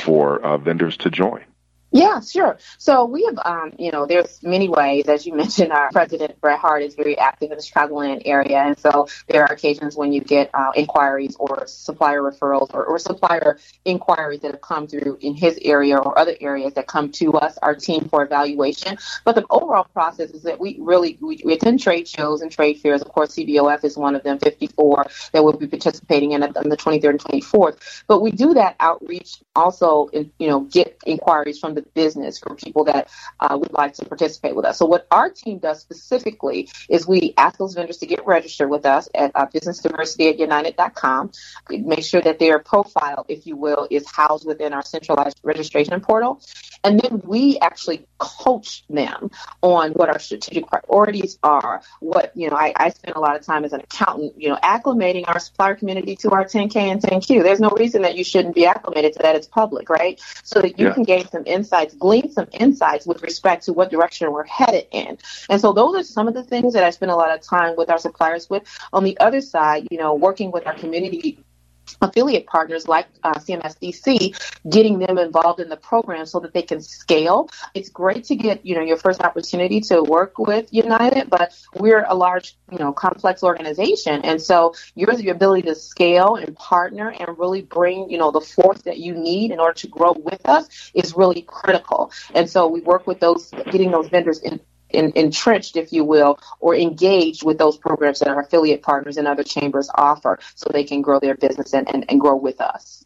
for 0.00 0.40
uh, 0.42 0.56
vendors 0.56 0.96
to 0.98 1.10
join? 1.10 1.44
Yeah, 1.92 2.20
sure. 2.20 2.58
So 2.78 3.04
we 3.04 3.24
have, 3.24 3.38
um, 3.44 3.72
you 3.78 3.90
know, 3.90 4.06
there's 4.06 4.42
many 4.42 4.68
ways. 4.68 5.08
As 5.08 5.26
you 5.26 5.34
mentioned, 5.36 5.72
our 5.72 5.90
president, 5.90 6.40
Brett 6.40 6.60
Hart, 6.60 6.82
is 6.82 6.94
very 6.94 7.18
active 7.18 7.50
in 7.50 7.56
the 7.56 7.62
Chicagoland 7.62 8.22
area. 8.26 8.58
And 8.58 8.78
so 8.78 9.08
there 9.28 9.42
are 9.42 9.52
occasions 9.52 9.96
when 9.96 10.12
you 10.12 10.20
get 10.20 10.50
uh, 10.54 10.70
inquiries 10.76 11.36
or 11.40 11.66
supplier 11.66 12.22
referrals 12.22 12.72
or, 12.74 12.84
or 12.84 12.98
supplier 12.98 13.58
inquiries 13.84 14.40
that 14.42 14.52
have 14.52 14.60
come 14.60 14.86
through 14.86 15.18
in 15.20 15.34
his 15.34 15.58
area 15.62 15.96
or 15.96 16.16
other 16.18 16.36
areas 16.40 16.74
that 16.74 16.86
come 16.86 17.10
to 17.12 17.32
us, 17.34 17.58
our 17.62 17.74
team 17.74 18.08
for 18.08 18.22
evaluation. 18.22 18.96
But 19.24 19.34
the 19.34 19.46
overall 19.50 19.84
process 19.84 20.30
is 20.30 20.42
that 20.42 20.60
we 20.60 20.76
really, 20.80 21.18
we, 21.20 21.40
we 21.44 21.54
attend 21.54 21.80
trade 21.80 22.06
shows 22.06 22.42
and 22.42 22.52
trade 22.52 22.78
fairs. 22.80 23.02
Of 23.02 23.08
course, 23.08 23.34
CBOF 23.34 23.84
is 23.84 23.96
one 23.96 24.14
of 24.14 24.22
them, 24.22 24.38
54 24.38 25.06
that 25.32 25.42
we'll 25.42 25.54
be 25.54 25.66
participating 25.66 26.32
in 26.32 26.42
on 26.42 26.68
the 26.68 26.76
23rd 26.76 27.10
and 27.10 27.20
24th. 27.20 28.02
But 28.06 28.20
we 28.20 28.30
do 28.30 28.54
that 28.54 28.76
outreach 28.80 29.38
also, 29.56 30.08
in, 30.08 30.30
you 30.38 30.48
know, 30.48 30.60
get 30.60 30.98
inquiries 31.06 31.58
from 31.58 31.74
the 31.74 31.79
the 31.80 31.90
business 31.90 32.38
for 32.38 32.54
people 32.54 32.84
that 32.84 33.08
uh, 33.40 33.56
would 33.58 33.72
like 33.72 33.94
to 33.94 34.04
participate 34.04 34.54
with 34.54 34.64
us. 34.64 34.78
So 34.78 34.86
what 34.86 35.06
our 35.10 35.30
team 35.30 35.58
does 35.58 35.80
specifically 35.80 36.68
is 36.88 37.06
we 37.06 37.34
ask 37.36 37.58
those 37.58 37.74
vendors 37.74 37.98
to 37.98 38.06
get 38.06 38.26
registered 38.26 38.70
with 38.70 38.86
us 38.86 39.08
at 39.14 39.32
uh, 39.34 39.46
businessdiversity 39.46 40.30
at 40.30 40.38
united.com. 40.38 41.32
Make 41.70 42.04
sure 42.04 42.20
that 42.20 42.38
their 42.38 42.58
profile, 42.58 43.24
if 43.28 43.46
you 43.46 43.56
will, 43.56 43.86
is 43.90 44.10
housed 44.10 44.46
within 44.46 44.72
our 44.72 44.82
centralized 44.82 45.40
registration 45.42 46.00
portal. 46.00 46.40
And 46.82 46.98
then 47.00 47.22
we 47.24 47.58
actually 47.58 48.06
coach 48.18 48.84
them 48.88 49.30
on 49.62 49.92
what 49.92 50.08
our 50.08 50.18
strategic 50.18 50.66
priorities 50.66 51.38
are. 51.42 51.82
What, 52.00 52.32
you 52.34 52.48
know, 52.48 52.56
I, 52.56 52.72
I 52.76 52.90
spend 52.90 53.16
a 53.16 53.20
lot 53.20 53.36
of 53.36 53.42
time 53.42 53.64
as 53.64 53.72
an 53.72 53.80
accountant, 53.80 54.40
you 54.40 54.48
know, 54.48 54.56
acclimating 54.56 55.28
our 55.28 55.38
supplier 55.38 55.74
community 55.74 56.16
to 56.16 56.30
our 56.30 56.44
10K 56.44 56.76
and 56.76 57.02
10Q. 57.02 57.42
There's 57.42 57.60
no 57.60 57.70
reason 57.70 58.02
that 58.02 58.16
you 58.16 58.24
shouldn't 58.24 58.54
be 58.54 58.66
acclimated 58.66 59.12
to 59.14 59.18
that. 59.20 59.36
It's 59.36 59.46
public, 59.46 59.90
right? 59.90 60.20
So 60.42 60.60
that 60.60 60.78
you 60.78 60.86
yeah. 60.86 60.94
can 60.94 61.02
gain 61.02 61.28
some 61.28 61.44
insights, 61.70 61.94
glean 61.94 62.32
some 62.32 62.48
insights 62.52 63.06
with 63.06 63.22
respect 63.22 63.64
to 63.64 63.72
what 63.72 63.90
direction 63.90 64.32
we're 64.32 64.44
headed 64.46 64.86
in. 64.90 65.18
And 65.48 65.60
so 65.60 65.72
those 65.72 65.94
are 65.94 66.02
some 66.02 66.26
of 66.26 66.34
the 66.34 66.42
things 66.42 66.74
that 66.74 66.82
I 66.82 66.90
spend 66.90 67.12
a 67.12 67.16
lot 67.16 67.30
of 67.30 67.40
time 67.40 67.76
with 67.76 67.90
our 67.90 67.98
suppliers 67.98 68.50
with. 68.50 68.64
On 68.92 69.04
the 69.04 69.18
other 69.20 69.40
side, 69.40 69.86
you 69.90 69.98
know, 69.98 70.14
working 70.14 70.50
with 70.50 70.66
our 70.66 70.74
community 70.74 71.38
affiliate 72.00 72.46
partners 72.46 72.88
like 72.88 73.06
uh, 73.22 73.34
CMSDC, 73.34 74.60
getting 74.70 74.98
them 74.98 75.18
involved 75.18 75.60
in 75.60 75.68
the 75.68 75.76
program 75.76 76.26
so 76.26 76.40
that 76.40 76.52
they 76.52 76.62
can 76.62 76.80
scale. 76.80 77.48
It's 77.74 77.88
great 77.88 78.24
to 78.24 78.36
get 78.36 78.64
you 78.64 78.74
know 78.74 78.82
your 78.82 78.96
first 78.96 79.20
opportunity 79.20 79.80
to 79.82 80.02
work 80.02 80.38
with 80.38 80.72
United, 80.72 81.30
but 81.30 81.52
we're 81.74 82.04
a 82.08 82.14
large 82.14 82.56
you 82.70 82.78
know 82.78 82.92
complex 82.92 83.42
organization, 83.42 84.22
and 84.22 84.40
so 84.40 84.74
your 84.94 85.10
the 85.14 85.28
ability 85.28 85.62
to 85.62 85.74
scale 85.74 86.36
and 86.36 86.54
partner 86.56 87.10
and 87.10 87.38
really 87.38 87.62
bring 87.62 88.10
you 88.10 88.18
know 88.18 88.30
the 88.30 88.40
force 88.40 88.82
that 88.82 88.98
you 88.98 89.14
need 89.14 89.50
in 89.50 89.60
order 89.60 89.74
to 89.74 89.88
grow 89.88 90.12
with 90.12 90.48
us 90.48 90.90
is 90.94 91.14
really 91.16 91.42
critical. 91.42 92.12
And 92.34 92.48
so 92.48 92.66
we 92.68 92.80
work 92.80 93.06
with 93.06 93.20
those 93.20 93.50
getting 93.70 93.90
those 93.90 94.08
vendors 94.08 94.40
in, 94.40 94.60
in, 94.92 95.12
entrenched, 95.14 95.76
if 95.76 95.92
you 95.92 96.04
will, 96.04 96.38
or 96.60 96.74
engaged 96.74 97.44
with 97.44 97.58
those 97.58 97.76
programs 97.76 98.18
that 98.20 98.28
our 98.28 98.40
affiliate 98.40 98.82
partners 98.82 99.16
and 99.16 99.26
other 99.26 99.44
chambers 99.44 99.90
offer 99.94 100.38
so 100.54 100.70
they 100.72 100.84
can 100.84 101.02
grow 101.02 101.20
their 101.20 101.34
business 101.34 101.72
and, 101.72 101.92
and, 101.92 102.04
and 102.08 102.20
grow 102.20 102.36
with 102.36 102.60
us. 102.60 103.04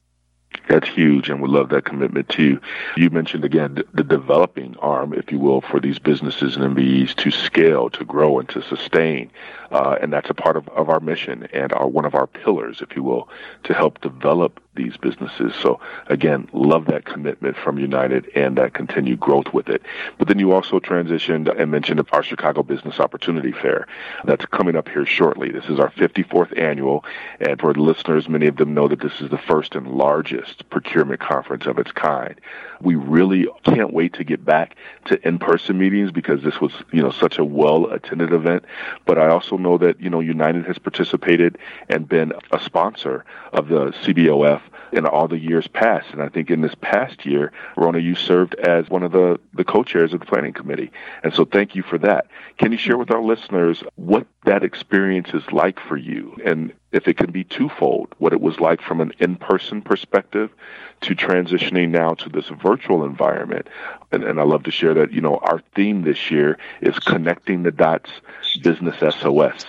That's 0.68 0.88
huge, 0.88 1.28
and 1.28 1.42
we 1.42 1.48
love 1.48 1.68
that 1.70 1.84
commitment 1.84 2.28
too. 2.28 2.60
You 2.96 3.10
mentioned 3.10 3.44
again 3.44 3.82
the 3.92 4.04
developing 4.04 4.76
arm, 4.78 5.12
if 5.12 5.30
you 5.30 5.38
will, 5.38 5.60
for 5.60 5.78
these 5.78 5.98
businesses 5.98 6.56
and 6.56 6.76
MBEs 6.76 7.14
to 7.16 7.30
scale, 7.30 7.90
to 7.90 8.04
grow, 8.04 8.38
and 8.38 8.48
to 8.50 8.62
sustain, 8.62 9.30
uh, 9.70 9.98
and 10.00 10.12
that's 10.12 10.30
a 10.30 10.34
part 10.34 10.56
of, 10.56 10.68
of 10.70 10.88
our 10.88 11.00
mission 11.00 11.48
and 11.52 11.72
our 11.72 11.86
one 11.86 12.06
of 12.06 12.14
our 12.14 12.26
pillars, 12.26 12.80
if 12.80 12.96
you 12.96 13.02
will, 13.02 13.28
to 13.64 13.74
help 13.74 14.00
develop 14.00 14.60
these 14.76 14.96
businesses. 14.96 15.54
So 15.60 15.80
again, 16.06 16.48
love 16.52 16.86
that 16.86 17.04
commitment 17.04 17.56
from 17.56 17.78
United 17.78 18.30
and 18.34 18.56
that 18.58 18.74
continued 18.74 19.20
growth 19.20 19.52
with 19.52 19.68
it. 19.68 19.82
But 20.18 20.28
then 20.28 20.38
you 20.38 20.52
also 20.52 20.80
transitioned 20.80 21.48
and 21.60 21.70
mentioned 21.70 22.04
our 22.12 22.22
Chicago 22.22 22.62
Business 22.62 23.00
Opportunity 23.00 23.52
Fair 23.52 23.86
that's 24.24 24.44
coming 24.46 24.76
up 24.76 24.88
here 24.88 25.06
shortly. 25.06 25.50
This 25.50 25.66
is 25.66 25.80
our 25.80 25.90
54th 25.90 26.58
annual, 26.58 27.04
and 27.40 27.60
for 27.60 27.72
listeners, 27.74 28.28
many 28.28 28.46
of 28.46 28.56
them 28.56 28.74
know 28.74 28.88
that 28.88 29.00
this 29.00 29.20
is 29.20 29.30
the 29.30 29.38
first 29.38 29.74
and 29.74 29.88
largest 29.88 30.68
procurement 30.70 31.20
conference 31.20 31.66
of 31.66 31.78
its 31.78 31.92
kind. 31.92 32.40
We 32.80 32.94
really 32.94 33.46
can't 33.64 33.92
wait 33.92 34.14
to 34.14 34.24
get 34.24 34.44
back 34.44 34.76
to 35.06 35.26
in-person 35.26 35.78
meetings 35.78 36.10
because 36.10 36.42
this 36.42 36.60
was, 36.60 36.72
you 36.92 37.02
know, 37.02 37.10
such 37.10 37.38
a 37.38 37.44
well-attended 37.44 38.32
event. 38.32 38.64
But 39.06 39.18
I 39.18 39.28
also 39.28 39.56
know 39.56 39.78
that, 39.78 40.00
you 40.00 40.10
know, 40.10 40.20
United 40.20 40.66
has 40.66 40.78
participated 40.78 41.58
and 41.88 42.08
been 42.08 42.32
a 42.50 42.60
sponsor 42.60 43.24
of 43.52 43.68
the 43.68 43.92
CBOF 44.02 44.60
in 44.92 45.06
all 45.06 45.28
the 45.28 45.38
years 45.38 45.66
past. 45.66 46.06
And 46.12 46.22
I 46.22 46.28
think 46.28 46.50
in 46.50 46.60
this 46.60 46.74
past 46.80 47.26
year, 47.26 47.52
Rona, 47.76 47.98
you 47.98 48.14
served 48.14 48.54
as 48.54 48.88
one 48.88 49.02
of 49.02 49.12
the, 49.12 49.40
the 49.52 49.64
co-chairs 49.64 50.12
of 50.12 50.20
the 50.20 50.26
planning 50.26 50.52
committee. 50.52 50.90
And 51.22 51.34
so 51.34 51.44
thank 51.44 51.74
you 51.74 51.82
for 51.82 51.98
that. 51.98 52.26
Can 52.58 52.72
you 52.72 52.78
share 52.78 52.96
with 52.96 53.10
our 53.10 53.22
listeners 53.22 53.82
what 53.96 54.26
that 54.44 54.62
experience 54.62 55.30
is 55.34 55.42
like 55.50 55.80
for 55.80 55.96
you? 55.96 56.36
And 56.44 56.72
if 56.92 57.08
it 57.08 57.16
can 57.16 57.32
be 57.32 57.44
twofold, 57.44 58.14
what 58.18 58.32
it 58.32 58.40
was 58.40 58.60
like 58.60 58.80
from 58.80 59.00
an 59.00 59.12
in-person 59.18 59.82
perspective 59.82 60.50
to 61.00 61.14
transitioning 61.14 61.90
now 61.90 62.14
to 62.14 62.28
this 62.28 62.48
virtual 62.62 63.04
environment. 63.04 63.66
And, 64.12 64.22
and 64.22 64.38
I 64.38 64.44
love 64.44 64.62
to 64.64 64.70
share 64.70 64.94
that, 64.94 65.12
you 65.12 65.20
know, 65.20 65.38
our 65.38 65.60
theme 65.74 66.02
this 66.02 66.30
year 66.30 66.58
is 66.80 66.98
connecting 67.00 67.64
the 67.64 67.72
dots 67.72 68.10
business 68.62 68.96
SOS 69.00 69.64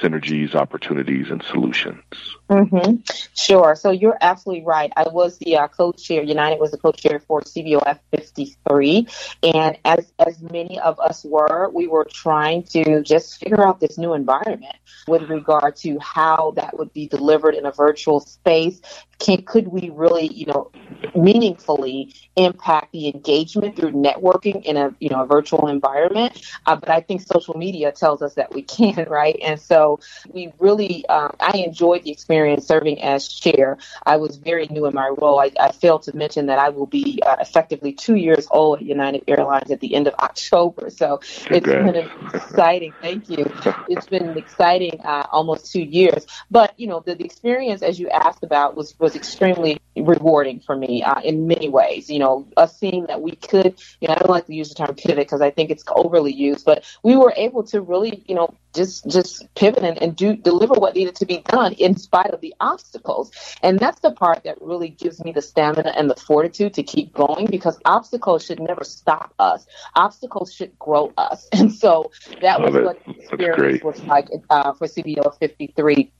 synergies, 0.00 0.54
opportunities, 0.54 1.30
and 1.30 1.42
solutions. 1.42 2.04
Mm-hmm. 2.50 2.96
Sure. 3.36 3.76
So 3.76 3.92
you're 3.92 4.18
absolutely 4.20 4.64
right. 4.64 4.92
I 4.96 5.04
was 5.08 5.38
the 5.38 5.56
uh, 5.56 5.68
co-chair. 5.68 6.22
United 6.24 6.58
was 6.58 6.72
the 6.72 6.78
co-chair 6.78 7.20
for 7.20 7.42
CBOF 7.42 8.00
53, 8.10 9.06
and 9.44 9.78
as 9.84 10.12
as 10.18 10.42
many 10.42 10.78
of 10.80 10.98
us 10.98 11.24
were, 11.24 11.70
we 11.72 11.86
were 11.86 12.04
trying 12.12 12.64
to 12.64 13.02
just 13.02 13.38
figure 13.38 13.64
out 13.64 13.78
this 13.78 13.98
new 13.98 14.14
environment 14.14 14.74
with 15.06 15.30
regard 15.30 15.76
to 15.76 15.96
how 16.00 16.52
that 16.56 16.76
would 16.76 16.92
be 16.92 17.06
delivered 17.06 17.54
in 17.54 17.66
a 17.66 17.70
virtual 17.70 18.18
space. 18.18 18.80
Can 19.20 19.42
could 19.42 19.68
we 19.68 19.90
really, 19.90 20.26
you 20.26 20.46
know, 20.46 20.72
meaningfully 21.14 22.14
impact 22.36 22.92
the 22.92 23.08
engagement 23.08 23.76
through 23.76 23.92
networking 23.92 24.62
in 24.64 24.76
a 24.76 24.94
you 25.00 25.08
know 25.08 25.22
a 25.22 25.26
virtual 25.26 25.68
environment? 25.68 26.40
Uh, 26.66 26.76
but 26.76 26.88
I 26.88 27.00
think 27.00 27.20
social 27.22 27.54
media 27.56 27.92
tells 27.92 28.22
us 28.22 28.34
that 28.34 28.52
we 28.54 28.62
can, 28.76 29.06
right? 29.08 29.38
And 29.42 29.60
so 29.60 30.00
we 30.32 30.52
really, 30.58 31.06
um, 31.08 31.34
I 31.40 31.58
enjoyed 31.58 32.02
the 32.04 32.10
experience 32.10 32.39
serving 32.60 33.02
as 33.02 33.28
chair. 33.28 33.78
I 34.04 34.16
was 34.16 34.36
very 34.36 34.66
new 34.68 34.86
in 34.86 34.94
my 34.94 35.08
role. 35.08 35.40
I, 35.40 35.50
I 35.58 35.72
failed 35.72 36.02
to 36.04 36.16
mention 36.16 36.46
that 36.46 36.58
I 36.58 36.68
will 36.70 36.86
be 36.86 37.22
uh, 37.24 37.36
effectively 37.40 37.92
two 37.92 38.16
years 38.16 38.46
old 38.50 38.80
at 38.80 38.84
United 38.84 39.24
Airlines 39.28 39.70
at 39.70 39.80
the 39.80 39.94
end 39.94 40.06
of 40.06 40.14
October. 40.18 40.90
So 40.90 41.20
it's 41.50 41.66
been 41.66 42.10
exciting. 42.34 42.92
Thank 43.00 43.28
you. 43.28 43.50
It's 43.88 44.06
been 44.06 44.28
an 44.28 44.38
exciting 44.38 45.00
uh, 45.02 45.26
almost 45.32 45.72
two 45.72 45.82
years. 45.82 46.26
But 46.50 46.78
you 46.78 46.86
know, 46.86 47.00
the, 47.00 47.14
the 47.14 47.24
experience, 47.24 47.82
as 47.82 47.98
you 47.98 48.08
asked 48.08 48.44
about, 48.44 48.76
was 48.76 48.98
was 48.98 49.16
extremely 49.16 49.80
rewarding 49.96 50.60
for 50.60 50.76
me 50.76 51.02
uh, 51.02 51.20
in 51.22 51.46
many 51.46 51.68
ways. 51.68 52.08
You 52.08 52.20
know, 52.20 52.46
us 52.56 52.78
seeing 52.78 53.06
that 53.06 53.20
we 53.20 53.32
could, 53.32 53.80
you 54.00 54.08
know, 54.08 54.14
I 54.14 54.18
don't 54.18 54.30
like 54.30 54.46
to 54.46 54.54
use 54.54 54.68
the 54.68 54.74
term 54.74 54.94
pivot 54.94 55.18
because 55.18 55.40
I 55.40 55.50
think 55.50 55.70
it's 55.70 55.84
overly 55.88 56.32
used, 56.32 56.64
but 56.64 56.84
we 57.02 57.16
were 57.16 57.32
able 57.36 57.64
to 57.64 57.80
really, 57.80 58.22
you 58.26 58.34
know, 58.34 58.54
just 58.74 59.08
just 59.08 59.52
pivot 59.54 59.82
and, 59.82 60.00
and 60.02 60.16
do 60.16 60.36
deliver 60.36 60.74
what 60.74 60.94
needed 60.94 61.16
to 61.16 61.26
be 61.26 61.38
done 61.38 61.72
in 61.74 61.96
spite 61.96 62.30
of 62.30 62.40
the 62.40 62.54
obstacles. 62.60 63.30
And 63.62 63.78
that's 63.78 64.00
the 64.00 64.12
part 64.12 64.44
that 64.44 64.60
really 64.60 64.88
gives 64.88 65.22
me 65.24 65.32
the 65.32 65.42
stamina 65.42 65.92
and 65.96 66.08
the 66.10 66.16
fortitude 66.16 66.74
to 66.74 66.82
keep 66.82 67.12
going 67.12 67.46
because 67.46 67.78
obstacles 67.84 68.44
should 68.44 68.60
never 68.60 68.84
stop 68.84 69.34
us. 69.38 69.66
Obstacles 69.96 70.52
should 70.52 70.78
grow 70.78 71.12
us. 71.16 71.48
And 71.60 71.70
so 71.74 72.10
that 72.40 72.60
Love 72.60 72.72
was 72.72 72.74
it. 72.76 72.84
what 72.84 73.04
the 73.04 73.12
experience 73.22 73.84
was 73.84 74.02
like 74.04 74.28
uh, 74.48 74.72
for 74.72 74.86
CBO 74.86 75.38
53 75.38 76.10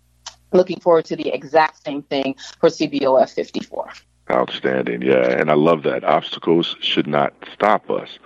looking 0.52 0.80
forward 0.80 1.04
to 1.06 1.16
the 1.16 1.28
exact 1.32 1.82
same 1.84 2.02
thing 2.02 2.36
for 2.58 2.68
CBOF 2.68 3.30
54. 3.30 3.90
Outstanding. 4.30 5.02
Yeah. 5.02 5.28
And 5.30 5.50
I 5.50 5.54
love 5.54 5.82
that. 5.84 6.04
Obstacles 6.04 6.76
should 6.80 7.06
not 7.06 7.32
stop 7.52 7.90
us, 7.90 8.18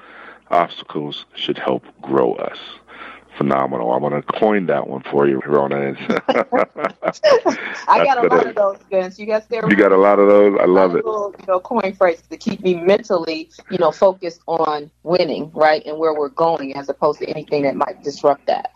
obstacles 0.50 1.24
should 1.34 1.58
help 1.58 1.84
grow 2.02 2.34
us. 2.34 2.58
Phenomenal. 3.36 3.92
I'm 3.92 4.00
going 4.00 4.12
to 4.12 4.22
coin 4.22 4.66
that 4.66 4.86
one 4.86 5.02
for 5.10 5.26
you, 5.26 5.40
Rona. 5.44 5.96
I 7.88 8.04
got 8.04 8.24
a 8.24 8.28
lot 8.28 8.46
of 8.46 8.54
those, 8.54 8.78
Vince. 8.90 9.18
You 9.18 9.26
guys 9.26 9.44
there? 9.48 9.68
You 9.68 9.76
got 9.76 9.92
a 9.92 9.96
lot 9.96 10.18
of 10.18 10.28
those. 10.28 10.56
I 10.60 10.66
love 10.66 10.94
it. 10.94 11.04
Little, 11.04 11.34
you 11.40 11.46
know, 11.46 11.58
coin 11.58 11.94
phrases 11.94 12.26
to 12.28 12.36
keep 12.36 12.60
me 12.60 12.74
mentally, 12.74 13.50
you 13.70 13.78
know, 13.78 13.90
focused 13.90 14.40
on 14.46 14.90
winning, 15.02 15.50
right, 15.52 15.84
and 15.84 15.98
where 15.98 16.14
we're 16.14 16.28
going, 16.28 16.76
as 16.76 16.88
opposed 16.88 17.18
to 17.20 17.26
anything 17.26 17.64
that 17.64 17.74
might 17.74 18.04
disrupt 18.04 18.46
that. 18.46 18.70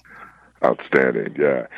Outstanding, 0.65 1.37
yeah. 1.39 1.69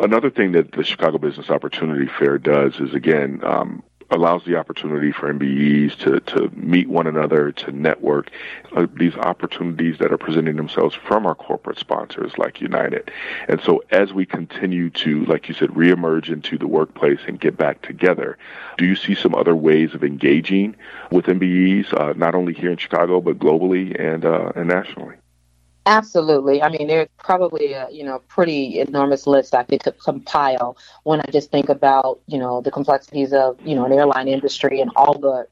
Another 0.00 0.30
thing 0.30 0.52
that 0.52 0.70
the 0.70 0.84
Chicago 0.84 1.18
Business 1.18 1.50
Opportunity 1.50 2.08
Fair 2.16 2.38
does 2.38 2.78
is 2.78 2.94
again 2.94 3.40
um, 3.42 3.82
allows 4.10 4.44
the 4.44 4.56
opportunity 4.56 5.12
for 5.12 5.32
MBEs 5.32 5.96
to, 5.98 6.20
to 6.20 6.50
meet 6.54 6.88
one 6.88 7.06
another, 7.06 7.52
to 7.52 7.72
network. 7.72 8.30
Uh, 8.74 8.86
these 8.96 9.14
opportunities 9.16 9.98
that 9.98 10.12
are 10.12 10.18
presenting 10.18 10.56
themselves 10.56 10.94
from 10.94 11.26
our 11.26 11.34
corporate 11.34 11.78
sponsors 11.78 12.36
like 12.38 12.60
United. 12.60 13.10
And 13.48 13.60
so 13.60 13.82
as 13.90 14.12
we 14.12 14.26
continue 14.26 14.90
to, 14.90 15.24
like 15.26 15.48
you 15.48 15.54
said, 15.54 15.70
reemerge 15.70 16.28
into 16.28 16.58
the 16.58 16.66
workplace 16.66 17.20
and 17.26 17.40
get 17.40 17.56
back 17.56 17.82
together, 17.82 18.38
do 18.78 18.84
you 18.84 18.96
see 18.96 19.14
some 19.14 19.34
other 19.34 19.54
ways 19.54 19.94
of 19.94 20.04
engaging 20.04 20.76
with 21.10 21.26
MBEs, 21.26 21.92
uh, 21.94 22.12
not 22.16 22.34
only 22.34 22.52
here 22.52 22.70
in 22.70 22.76
Chicago, 22.76 23.20
but 23.20 23.38
globally 23.38 23.98
and, 24.00 24.24
uh, 24.24 24.52
and 24.54 24.68
nationally? 24.68 25.16
Absolutely. 25.86 26.62
I 26.62 26.68
mean, 26.68 26.86
there's 26.88 27.08
probably 27.18 27.72
a 27.72 27.88
you 27.90 28.04
know 28.04 28.20
pretty 28.28 28.78
enormous 28.80 29.26
list 29.26 29.54
I 29.54 29.64
could 29.64 29.82
compile 30.04 30.76
when 31.04 31.20
I 31.20 31.24
just 31.32 31.50
think 31.50 31.68
about 31.68 32.20
you 32.26 32.38
know 32.38 32.60
the 32.60 32.70
complexities 32.70 33.32
of 33.32 33.58
you 33.66 33.74
know 33.74 33.84
an 33.86 33.92
airline 33.92 34.28
industry 34.28 34.80
and 34.80 34.90
all 34.94 35.18
the 35.18 35.46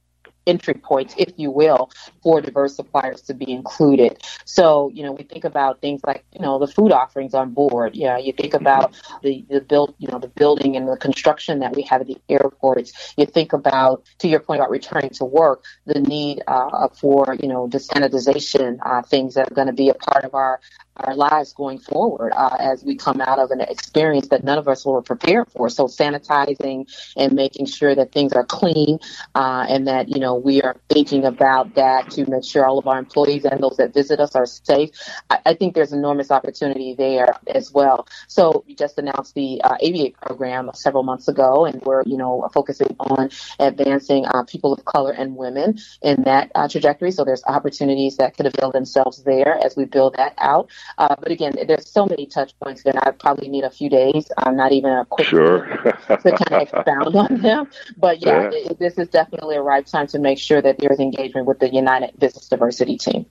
entry 0.48 0.74
points, 0.74 1.14
if 1.18 1.32
you 1.36 1.50
will, 1.50 1.90
for 2.22 2.40
diverse 2.40 2.74
suppliers 2.74 3.20
to 3.22 3.34
be 3.34 3.52
included. 3.52 4.22
So, 4.44 4.90
you 4.94 5.02
know, 5.04 5.12
we 5.12 5.24
think 5.24 5.44
about 5.44 5.80
things 5.80 6.00
like, 6.06 6.24
you 6.32 6.40
know, 6.40 6.58
the 6.58 6.66
food 6.66 6.92
offerings 6.92 7.34
on 7.34 7.52
board. 7.52 7.94
Yeah, 7.94 8.18
you 8.18 8.32
think 8.32 8.54
about 8.54 8.96
the, 9.22 9.44
the 9.48 9.60
build, 9.60 9.94
you 9.98 10.08
know, 10.08 10.18
the 10.18 10.28
building 10.28 10.76
and 10.76 10.88
the 10.88 10.96
construction 10.96 11.60
that 11.60 11.76
we 11.76 11.82
have 11.82 12.00
at 12.00 12.06
the 12.06 12.18
airports. 12.28 13.14
You 13.16 13.26
think 13.26 13.52
about, 13.52 14.04
to 14.20 14.28
your 14.28 14.40
point 14.40 14.60
about 14.60 14.70
returning 14.70 15.10
to 15.10 15.24
work, 15.24 15.64
the 15.86 16.00
need 16.00 16.42
uh, 16.46 16.88
for, 16.88 17.36
you 17.40 17.48
know, 17.48 17.68
the 17.68 17.78
sanitization 17.78 18.78
uh, 18.84 19.02
things 19.02 19.34
that 19.34 19.50
are 19.50 19.54
going 19.54 19.68
to 19.68 19.72
be 19.72 19.90
a 19.90 19.94
part 19.94 20.24
of 20.24 20.34
our 20.34 20.60
our 21.00 21.14
lives 21.14 21.52
going 21.52 21.78
forward 21.78 22.32
uh, 22.36 22.56
as 22.58 22.84
we 22.84 22.96
come 22.96 23.20
out 23.20 23.38
of 23.38 23.50
an 23.50 23.60
experience 23.60 24.28
that 24.28 24.44
none 24.44 24.58
of 24.58 24.68
us 24.68 24.84
were 24.84 25.02
prepared 25.02 25.50
for. 25.52 25.68
So 25.68 25.86
sanitizing 25.86 26.86
and 27.16 27.32
making 27.32 27.66
sure 27.66 27.94
that 27.94 28.12
things 28.12 28.32
are 28.32 28.44
clean 28.44 28.98
uh, 29.34 29.66
and 29.68 29.86
that 29.88 30.08
you 30.08 30.20
know 30.20 30.34
we 30.34 30.62
are 30.62 30.76
thinking 30.88 31.24
about 31.24 31.74
that 31.74 32.10
to 32.10 32.28
make 32.28 32.44
sure 32.44 32.64
all 32.64 32.78
of 32.78 32.86
our 32.86 32.98
employees 32.98 33.44
and 33.44 33.62
those 33.62 33.76
that 33.76 33.94
visit 33.94 34.20
us 34.20 34.34
are 34.34 34.46
safe. 34.46 34.90
I, 35.30 35.38
I 35.46 35.54
think 35.54 35.74
there's 35.74 35.92
enormous 35.92 36.30
opportunity 36.30 36.94
there 36.94 37.34
as 37.46 37.72
well. 37.72 38.06
So 38.28 38.64
we 38.66 38.74
just 38.74 38.98
announced 38.98 39.34
the 39.34 39.60
uh, 39.62 39.76
program 40.20 40.70
several 40.74 41.02
months 41.02 41.28
ago, 41.28 41.64
and 41.66 41.80
we're 41.82 42.02
you 42.04 42.16
know 42.16 42.48
focusing 42.52 42.94
on 43.00 43.30
advancing 43.58 44.26
uh, 44.26 44.44
people 44.44 44.72
of 44.72 44.84
color 44.84 45.12
and 45.12 45.36
women 45.36 45.78
in 46.02 46.22
that 46.24 46.50
uh, 46.54 46.68
trajectory. 46.68 47.10
So 47.10 47.24
there's 47.24 47.42
opportunities 47.44 48.16
that 48.16 48.36
could 48.36 48.46
avail 48.46 48.70
themselves 48.70 49.22
there 49.24 49.58
as 49.64 49.76
we 49.76 49.84
build 49.84 50.16
that 50.16 50.34
out. 50.38 50.70
Uh, 50.96 51.14
but 51.20 51.30
again, 51.30 51.52
there's 51.66 51.90
so 51.90 52.06
many 52.06 52.26
touch 52.26 52.58
points 52.60 52.82
that 52.84 53.06
I 53.06 53.10
probably 53.10 53.48
need 53.48 53.64
a 53.64 53.70
few 53.70 53.90
days. 53.90 54.30
I'm 54.38 54.56
not 54.56 54.72
even 54.72 54.90
a 54.90 55.04
quick 55.04 55.28
sure. 55.28 55.66
to 56.08 56.16
kind 56.16 56.52
of 56.52 56.62
expound 56.62 57.14
on 57.14 57.40
them. 57.42 57.68
But 57.96 58.24
yeah, 58.24 58.50
yeah. 58.50 58.70
It, 58.70 58.78
this 58.78 58.98
is 58.98 59.08
definitely 59.08 59.56
a 59.56 59.62
right 59.62 59.86
time 59.86 60.06
to 60.08 60.18
make 60.18 60.38
sure 60.38 60.62
that 60.62 60.78
there's 60.78 60.98
engagement 60.98 61.46
with 61.46 61.58
the 61.58 61.72
United 61.72 62.18
Business 62.18 62.48
Diversity 62.48 62.96
team. 62.96 63.26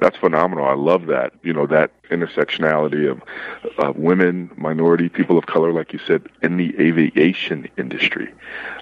That's 0.00 0.16
phenomenal. 0.16 0.66
I 0.66 0.74
love 0.74 1.06
that. 1.06 1.32
You 1.42 1.52
know, 1.52 1.66
that 1.66 1.90
intersectionality 2.04 3.10
of, 3.10 3.22
of 3.78 3.96
women, 3.96 4.50
minority, 4.56 5.08
people 5.08 5.36
of 5.36 5.46
color, 5.46 5.72
like 5.72 5.92
you 5.92 5.98
said, 6.06 6.26
in 6.42 6.56
the 6.56 6.74
aviation 6.80 7.68
industry. 7.76 8.32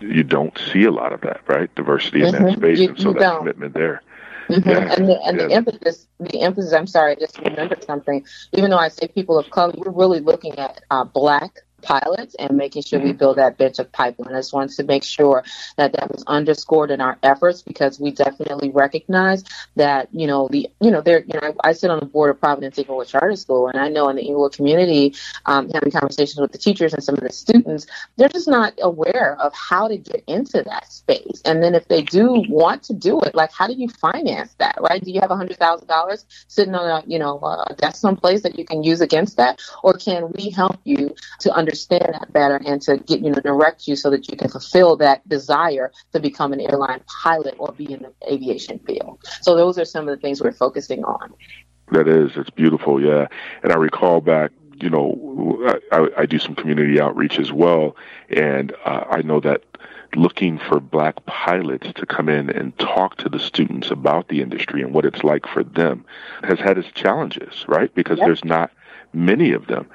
You 0.00 0.22
don't 0.22 0.56
see 0.58 0.84
a 0.84 0.92
lot 0.92 1.12
of 1.12 1.22
that, 1.22 1.40
right? 1.48 1.74
Diversity 1.74 2.22
in 2.22 2.32
mm-hmm. 2.32 2.44
that 2.44 2.56
space. 2.56 2.78
You, 2.78 2.88
and 2.90 3.00
so 3.00 3.12
that 3.12 3.20
don't. 3.20 3.38
commitment 3.38 3.74
there. 3.74 4.02
Mm-hmm. 4.48 4.68
Yeah. 4.68 4.94
And 4.94 5.08
the, 5.08 5.20
and 5.22 5.38
yeah. 5.38 5.46
the 5.46 5.52
emphasis, 5.54 6.06
the 6.20 6.40
emphasis. 6.42 6.72
I'm 6.72 6.86
sorry, 6.86 7.12
I 7.12 7.14
just 7.16 7.38
remembered 7.38 7.84
something. 7.84 8.24
Even 8.52 8.70
though 8.70 8.78
I 8.78 8.88
say 8.88 9.08
people 9.08 9.38
of 9.38 9.50
color, 9.50 9.74
we're 9.76 9.90
really 9.90 10.20
looking 10.20 10.58
at 10.58 10.82
uh, 10.90 11.04
Black 11.04 11.60
pilots 11.82 12.34
and 12.38 12.56
making 12.56 12.82
sure 12.82 13.00
we 13.00 13.12
build 13.12 13.36
that 13.36 13.58
bench 13.58 13.78
of 13.78 13.90
pipeline. 13.92 14.34
I 14.34 14.38
just 14.38 14.52
wanted 14.52 14.76
to 14.76 14.84
make 14.84 15.04
sure 15.04 15.44
that 15.76 15.92
that 15.92 16.10
was 16.10 16.24
underscored 16.26 16.90
in 16.90 17.00
our 17.00 17.18
efforts 17.22 17.62
because 17.62 18.00
we 18.00 18.10
definitely 18.10 18.70
recognize 18.70 19.44
that, 19.76 20.08
you 20.12 20.26
know, 20.26 20.48
the, 20.48 20.68
you 20.80 20.90
know, 20.90 21.00
there, 21.00 21.20
you 21.20 21.34
know, 21.34 21.54
I, 21.62 21.68
I 21.68 21.72
sit 21.72 21.90
on 21.90 22.00
the 22.00 22.06
board 22.06 22.30
of 22.30 22.40
Providence 22.40 22.78
Inglewood 22.78 23.08
Charter 23.08 23.36
School 23.36 23.68
and 23.68 23.78
I 23.78 23.88
know 23.88 24.08
in 24.08 24.16
the 24.16 24.22
Inglewood 24.22 24.54
community, 24.54 25.14
um, 25.44 25.68
having 25.70 25.90
conversations 25.90 26.40
with 26.40 26.52
the 26.52 26.58
teachers 26.58 26.94
and 26.94 27.04
some 27.04 27.14
of 27.14 27.20
the 27.20 27.32
students, 27.32 27.86
they're 28.16 28.28
just 28.28 28.48
not 28.48 28.74
aware 28.80 29.36
of 29.40 29.52
how 29.54 29.86
to 29.88 29.96
get 29.96 30.24
into 30.26 30.62
that 30.62 30.90
space. 30.90 31.42
And 31.44 31.62
then 31.62 31.74
if 31.74 31.88
they 31.88 32.02
do 32.02 32.44
want 32.48 32.82
to 32.84 32.94
do 32.94 33.20
it, 33.20 33.34
like, 33.34 33.52
how 33.52 33.66
do 33.66 33.74
you 33.74 33.88
finance 33.88 34.54
that, 34.54 34.76
right? 34.80 35.02
Do 35.02 35.10
you 35.10 35.20
have 35.20 35.30
a 35.30 35.36
hundred 35.36 35.58
thousand 35.58 35.88
dollars 35.88 36.24
sitting 36.48 36.74
on 36.74 36.88
a, 36.88 37.06
you 37.06 37.18
know, 37.18 37.38
a 37.38 37.74
desk 37.74 38.00
someplace 38.00 38.42
that 38.42 38.58
you 38.58 38.64
can 38.64 38.82
use 38.82 39.00
against 39.00 39.36
that? 39.36 39.60
Or 39.82 39.92
can 39.92 40.32
we 40.32 40.50
help 40.50 40.80
you 40.84 41.14
to 41.40 41.52
understand 41.52 41.65
understand 41.66 42.08
that 42.12 42.32
better 42.32 42.56
and 42.64 42.80
to 42.82 42.96
get 42.98 43.20
you 43.20 43.30
know 43.30 43.40
direct 43.40 43.88
you 43.88 43.96
so 43.96 44.10
that 44.10 44.30
you 44.30 44.36
can 44.36 44.48
fulfill 44.48 44.96
that 44.96 45.28
desire 45.28 45.92
to 46.12 46.20
become 46.20 46.52
an 46.52 46.60
airline 46.60 47.02
pilot 47.22 47.54
or 47.58 47.72
be 47.72 47.92
in 47.92 48.02
the 48.02 48.32
aviation 48.32 48.78
field. 48.80 49.18
So 49.42 49.56
those 49.56 49.78
are 49.78 49.84
some 49.84 50.08
of 50.08 50.16
the 50.16 50.20
things 50.20 50.40
we're 50.40 50.52
focusing 50.52 51.04
on. 51.04 51.34
That 51.92 52.08
is, 52.08 52.32
it's 52.36 52.50
beautiful, 52.50 53.00
yeah. 53.00 53.28
And 53.62 53.72
I 53.72 53.76
recall 53.76 54.20
back 54.20 54.52
you 54.78 54.90
know, 54.90 55.80
I, 55.90 56.08
I, 56.18 56.26
do 56.26 56.38
some 56.38 56.54
community 56.54 57.00
outreach 57.00 57.38
as 57.38 57.50
well, 57.50 57.96
and 58.28 58.74
uh, 58.84 59.04
I 59.08 59.22
know 59.22 59.40
that 59.40 59.62
looking 60.14 60.58
for 60.58 60.80
black 60.80 61.24
pilots 61.24 61.88
to 61.94 62.04
come 62.04 62.28
in 62.28 62.50
and 62.50 62.78
talk 62.78 63.16
to 63.16 63.28
the 63.28 63.38
students 63.38 63.90
about 63.90 64.28
the 64.28 64.42
industry 64.42 64.82
and 64.82 64.92
what 64.92 65.06
it's 65.06 65.24
like 65.24 65.46
for 65.46 65.64
them 65.64 66.04
has 66.42 66.58
had 66.58 66.76
its 66.78 66.88
challenges, 66.92 67.64
right? 67.68 67.94
Because 67.94 68.18
yep. 68.18 68.26
there's 68.26 68.44
not 68.44 68.70
many 69.16 69.52
of 69.52 69.66
them. 69.66 69.88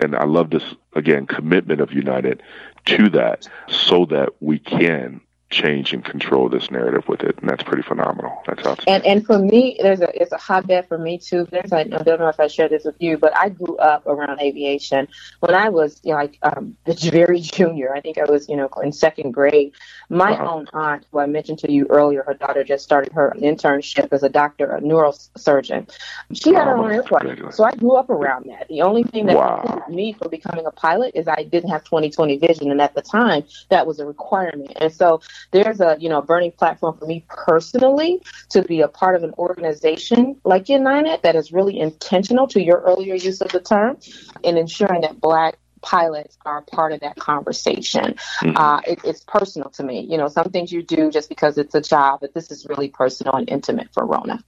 And 0.00 0.14
I 0.16 0.24
love 0.24 0.50
this, 0.50 0.64
again, 0.94 1.26
commitment 1.26 1.80
of 1.80 1.92
United 1.92 2.42
to 2.86 3.08
that 3.10 3.48
so 3.68 4.04
that 4.06 4.30
we 4.40 4.58
can 4.58 5.20
change 5.54 5.92
and 5.92 6.04
control 6.04 6.48
this 6.48 6.70
narrative 6.70 7.08
with 7.08 7.22
it, 7.22 7.38
and 7.38 7.48
that's 7.48 7.62
pretty 7.62 7.82
phenomenal. 7.82 8.42
That's 8.46 8.66
awesome. 8.66 8.84
And 8.86 9.06
and 9.06 9.24
for 9.24 9.38
me, 9.38 9.78
there's 9.80 10.00
a 10.00 10.20
it's 10.20 10.32
a 10.32 10.36
hotbed 10.36 10.88
for 10.88 10.98
me 10.98 11.18
too. 11.18 11.46
There's 11.50 11.72
I 11.72 11.84
don't 11.84 12.18
know 12.18 12.28
if 12.28 12.40
I 12.40 12.48
shared 12.48 12.72
this 12.72 12.84
with 12.84 12.96
you, 12.98 13.16
but 13.16 13.36
I 13.36 13.48
grew 13.48 13.76
up 13.76 14.06
around 14.06 14.40
aviation 14.40 15.08
when 15.40 15.54
I 15.54 15.68
was 15.68 16.00
you 16.02 16.10
know, 16.10 16.18
like 16.18 16.38
um, 16.42 16.76
very 16.86 17.40
junior. 17.40 17.94
I 17.94 18.00
think 18.00 18.18
I 18.18 18.24
was 18.24 18.48
you 18.48 18.56
know 18.56 18.68
in 18.82 18.92
second 18.92 19.32
grade. 19.32 19.72
My 20.08 20.32
uh-huh. 20.32 20.52
own 20.52 20.66
aunt, 20.72 21.06
who 21.10 21.20
I 21.20 21.26
mentioned 21.26 21.60
to 21.60 21.72
you 21.72 21.86
earlier, 21.88 22.24
her 22.24 22.34
daughter 22.34 22.64
just 22.64 22.84
started 22.84 23.12
her 23.12 23.32
internship 23.38 24.12
as 24.12 24.22
a 24.22 24.28
doctor, 24.28 24.74
a 24.74 24.80
neurosurgeon. 24.80 25.90
She 26.32 26.52
had 26.52 26.66
her 26.66 26.76
own 26.76 26.90
airplane, 26.90 27.52
so 27.52 27.64
I 27.64 27.72
grew 27.72 27.94
up 27.94 28.10
around 28.10 28.46
that. 28.46 28.68
The 28.68 28.82
only 28.82 29.04
thing 29.04 29.26
that 29.26 29.36
wow. 29.36 29.84
me 29.88 30.12
for 30.12 30.28
becoming 30.28 30.66
a 30.66 30.72
pilot 30.72 31.12
is 31.14 31.28
I 31.28 31.44
didn't 31.44 31.70
have 31.70 31.84
20/20 31.84 32.40
vision, 32.40 32.70
and 32.70 32.80
at 32.80 32.94
the 32.94 33.02
time 33.02 33.44
that 33.68 33.86
was 33.86 34.00
a 34.00 34.06
requirement. 34.06 34.72
And 34.76 34.92
so 34.92 35.20
there's 35.50 35.80
a 35.80 35.96
you 35.98 36.08
know 36.08 36.22
burning 36.22 36.52
platform 36.52 36.96
for 36.98 37.06
me 37.06 37.24
personally 37.28 38.22
to 38.50 38.62
be 38.62 38.80
a 38.80 38.88
part 38.88 39.16
of 39.16 39.22
an 39.22 39.32
organization 39.38 40.40
like 40.44 40.68
United 40.68 41.22
that 41.22 41.36
is 41.36 41.52
really 41.52 41.78
intentional 41.78 42.46
to 42.48 42.62
your 42.62 42.80
earlier 42.80 43.14
use 43.14 43.40
of 43.40 43.48
the 43.50 43.60
term 43.60 43.96
in 44.42 44.56
ensuring 44.56 45.02
that 45.02 45.20
black 45.20 45.58
pilots 45.84 46.38
are 46.44 46.62
part 46.62 46.92
of 46.92 47.00
that 47.00 47.16
conversation. 47.16 48.14
Mm-hmm. 48.40 48.56
Uh, 48.56 48.80
it, 48.86 49.00
it's 49.04 49.22
personal 49.22 49.70
to 49.70 49.84
me. 49.84 50.06
You 50.08 50.16
know, 50.16 50.28
some 50.28 50.50
things 50.50 50.72
you 50.72 50.82
do 50.82 51.10
just 51.10 51.28
because 51.28 51.58
it's 51.58 51.74
a 51.74 51.80
job, 51.80 52.20
but 52.20 52.32
this 52.34 52.50
is 52.50 52.66
really 52.68 52.88
personal 52.88 53.34
and 53.34 53.48
intimate 53.48 53.88
for 53.92 54.04
Rona. 54.04 54.42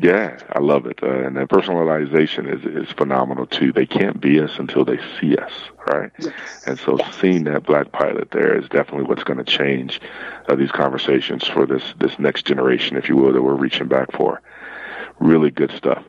Yeah, 0.00 0.38
I 0.50 0.60
love 0.60 0.86
it, 0.86 1.02
uh, 1.02 1.10
and 1.10 1.36
the 1.36 1.42
personalization 1.42 2.50
is 2.50 2.64
is 2.64 2.90
phenomenal 2.92 3.46
too. 3.46 3.72
They 3.72 3.84
can't 3.84 4.20
be 4.20 4.40
us 4.40 4.58
until 4.58 4.84
they 4.84 4.98
see 5.20 5.36
us, 5.36 5.52
right? 5.86 6.10
Yes. 6.18 6.32
And 6.66 6.78
so, 6.78 6.96
yes. 6.98 7.14
seeing 7.16 7.44
that 7.44 7.64
black 7.64 7.92
pilot 7.92 8.30
there 8.30 8.56
is 8.56 8.68
definitely 8.70 9.04
what's 9.04 9.24
going 9.24 9.38
to 9.38 9.44
change 9.44 10.00
uh, 10.48 10.54
these 10.54 10.70
conversations 10.70 11.46
for 11.46 11.66
this 11.66 11.82
this 11.98 12.18
next 12.18 12.46
generation, 12.46 12.96
if 12.96 13.08
you 13.08 13.16
will, 13.16 13.32
that 13.32 13.42
we're 13.42 13.54
reaching 13.54 13.88
back 13.88 14.12
for. 14.12 14.40
Really 15.20 15.50
good 15.50 15.70
stuff. 15.72 16.02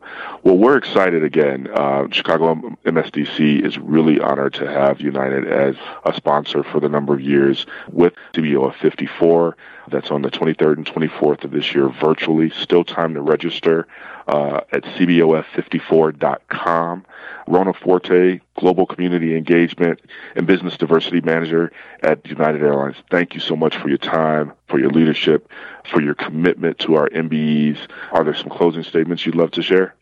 Well, 0.43 0.57
we're 0.57 0.77
excited 0.77 1.23
again. 1.23 1.67
Uh, 1.73 2.07
Chicago 2.11 2.55
MSDC 2.85 3.63
is 3.63 3.77
really 3.77 4.19
honored 4.19 4.53
to 4.55 4.67
have 4.67 4.99
United 5.01 5.47
as 5.47 5.75
a 6.05 6.13
sponsor 6.13 6.63
for 6.63 6.79
the 6.79 6.89
number 6.89 7.13
of 7.13 7.21
years 7.21 7.67
with 7.91 8.13
CBOF 8.33 8.73
54. 8.75 9.55
That's 9.89 10.11
on 10.11 10.21
the 10.21 10.31
23rd 10.31 10.77
and 10.77 10.85
24th 10.85 11.43
of 11.43 11.51
this 11.51 11.75
year 11.75 11.89
virtually. 11.89 12.49
Still 12.49 12.83
time 12.83 13.13
to 13.13 13.21
register 13.21 13.87
uh, 14.27 14.61
at 14.71 14.83
cbof54.com. 14.83 17.05
Rona 17.47 17.73
Forte, 17.73 18.39
Global 18.55 18.85
Community 18.85 19.35
Engagement 19.35 19.99
and 20.35 20.45
Business 20.45 20.77
Diversity 20.77 21.21
Manager 21.21 21.71
at 22.01 22.25
United 22.27 22.61
Airlines. 22.61 22.97
Thank 23.09 23.33
you 23.33 23.39
so 23.39 23.55
much 23.55 23.75
for 23.77 23.89
your 23.89 23.97
time, 23.97 24.53
for 24.67 24.79
your 24.79 24.89
leadership, 24.89 25.49
for 25.89 26.01
your 26.01 26.13
commitment 26.13 26.79
to 26.79 26.95
our 26.95 27.09
MBEs. 27.09 27.77
Are 28.11 28.23
there 28.23 28.35
some 28.35 28.49
closing 28.49 28.83
statements 28.83 29.25
you'd 29.25 29.35
love 29.35 29.51
to 29.51 29.61
share? 29.61 29.95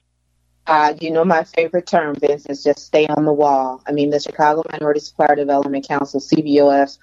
Uh, 0.68 0.94
you 1.02 1.12
know, 1.12 1.26
my 1.26 1.44
favorite 1.44 1.88
term, 1.88 2.16
Vince, 2.16 2.46
is 2.46 2.64
just 2.64 2.86
stay 2.86 3.08
on 3.08 3.26
the 3.26 3.34
wall. 3.34 3.82
I 3.88 3.92
mean, 3.92 4.12
the 4.12 4.20
Chicago 4.20 4.64
Minority 4.72 5.00
Supplier 5.00 5.36
Development 5.36 5.88
Council, 5.88 6.20
CBOF, 6.20 6.98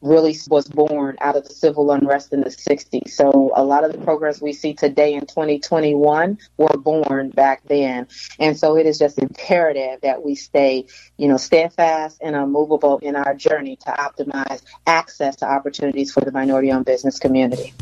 really 0.00 0.36
was 0.48 0.68
born 0.68 1.16
out 1.20 1.36
of 1.36 1.44
the 1.44 1.54
civil 1.54 1.90
unrest 1.90 2.32
in 2.32 2.40
the 2.40 2.50
60s. 2.50 3.10
So 3.10 3.52
a 3.54 3.64
lot 3.64 3.84
of 3.84 3.92
the 3.92 3.98
programs 3.98 4.40
we 4.40 4.52
see 4.52 4.74
today 4.74 5.14
in 5.14 5.22
2021 5.22 6.38
were 6.56 6.76
born 6.76 7.30
back 7.30 7.62
then. 7.66 8.06
And 8.38 8.58
so 8.58 8.76
it 8.76 8.86
is 8.86 8.98
just 8.98 9.18
imperative 9.18 10.00
that 10.02 10.22
we 10.22 10.34
stay, 10.34 10.86
you 11.16 11.28
know, 11.28 11.36
steadfast 11.36 12.18
and 12.22 12.36
unmovable 12.36 12.98
in 12.98 13.16
our 13.16 13.34
journey 13.34 13.76
to 13.76 13.90
optimize 13.90 14.62
access 14.86 15.36
to 15.36 15.46
opportunities 15.46 16.12
for 16.12 16.20
the 16.20 16.32
minority 16.32 16.70
owned 16.70 16.86
business 16.86 17.18
community. 17.18 17.74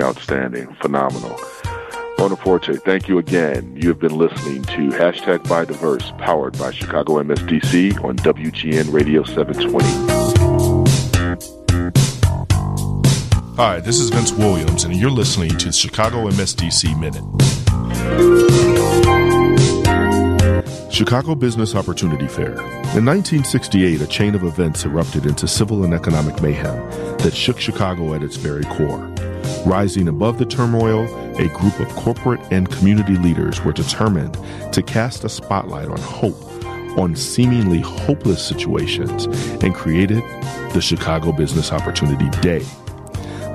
Outstanding. 0.00 0.74
Phenomenal. 0.80 1.38
Rona 2.18 2.36
Forte, 2.36 2.74
thank 2.78 3.08
you 3.08 3.18
again. 3.18 3.76
You 3.76 3.88
have 3.88 4.00
been 4.00 4.16
listening 4.16 4.62
to 4.64 4.88
Hashtag 4.96 5.48
Buy 5.48 5.64
Diverse, 5.64 6.12
powered 6.18 6.58
by 6.58 6.72
Chicago 6.72 7.22
MSDC 7.22 8.02
on 8.02 8.16
WGN 8.16 8.92
Radio 8.92 9.22
720. 9.22 10.07
Hi, 13.58 13.80
this 13.80 13.98
is 13.98 14.08
Vince 14.10 14.30
Williams, 14.30 14.84
and 14.84 14.94
you're 14.94 15.10
listening 15.10 15.50
to 15.58 15.72
Chicago 15.72 16.30
MSDC 16.30 16.96
Minute. 16.96 17.24
Chicago 20.92 21.34
Business 21.34 21.74
Opportunity 21.74 22.28
Fair. 22.28 22.52
In 22.94 23.04
1968, 23.04 24.00
a 24.00 24.06
chain 24.06 24.36
of 24.36 24.44
events 24.44 24.84
erupted 24.84 25.26
into 25.26 25.48
civil 25.48 25.82
and 25.82 25.92
economic 25.92 26.40
mayhem 26.40 26.88
that 27.18 27.34
shook 27.34 27.58
Chicago 27.58 28.14
at 28.14 28.22
its 28.22 28.36
very 28.36 28.62
core. 28.66 29.12
Rising 29.66 30.06
above 30.06 30.38
the 30.38 30.46
turmoil, 30.46 31.12
a 31.36 31.48
group 31.48 31.80
of 31.80 31.88
corporate 31.96 32.40
and 32.52 32.70
community 32.70 33.16
leaders 33.16 33.64
were 33.64 33.72
determined 33.72 34.38
to 34.72 34.84
cast 34.84 35.24
a 35.24 35.28
spotlight 35.28 35.88
on 35.88 35.98
hope 35.98 36.40
on 36.96 37.16
seemingly 37.16 37.80
hopeless 37.80 38.46
situations 38.46 39.26
and 39.64 39.74
created 39.74 40.22
the 40.74 40.80
Chicago 40.80 41.32
Business 41.32 41.72
Opportunity 41.72 42.30
Day. 42.40 42.64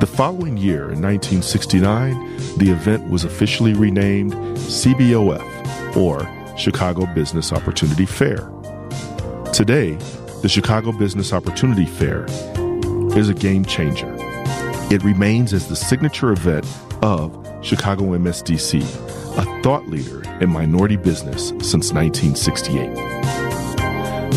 The 0.04 0.08
following 0.08 0.58
year, 0.58 0.92
in 0.92 1.02
1969, 1.02 2.58
the 2.58 2.72
event 2.72 3.10
was 3.10 3.24
officially 3.24 3.72
renamed 3.74 4.34
CBOF, 4.34 5.96
or 5.96 6.30
Chicago 6.58 7.06
Business 7.16 7.54
Opportunity 7.54 8.06
Fair. 8.06 8.52
Today, 9.54 9.94
the 10.42 10.50
Chicago 10.50 10.92
Business 10.92 11.32
Opportunity 11.32 11.86
Fair 11.86 12.26
is 13.18 13.30
a 13.30 13.34
game 13.34 13.64
changer. 13.64 14.14
It 14.92 15.02
remains 15.06 15.54
as 15.54 15.70
the 15.70 15.76
signature 15.78 16.34
event 16.34 16.66
of 17.02 17.32
Chicago 17.62 18.04
MSDC, 18.08 18.82
a 19.38 19.64
thought 19.64 19.88
leader 19.88 20.22
in 20.42 20.50
minority 20.50 20.98
business 20.98 21.54
since 21.62 21.94
1968. 21.94 23.43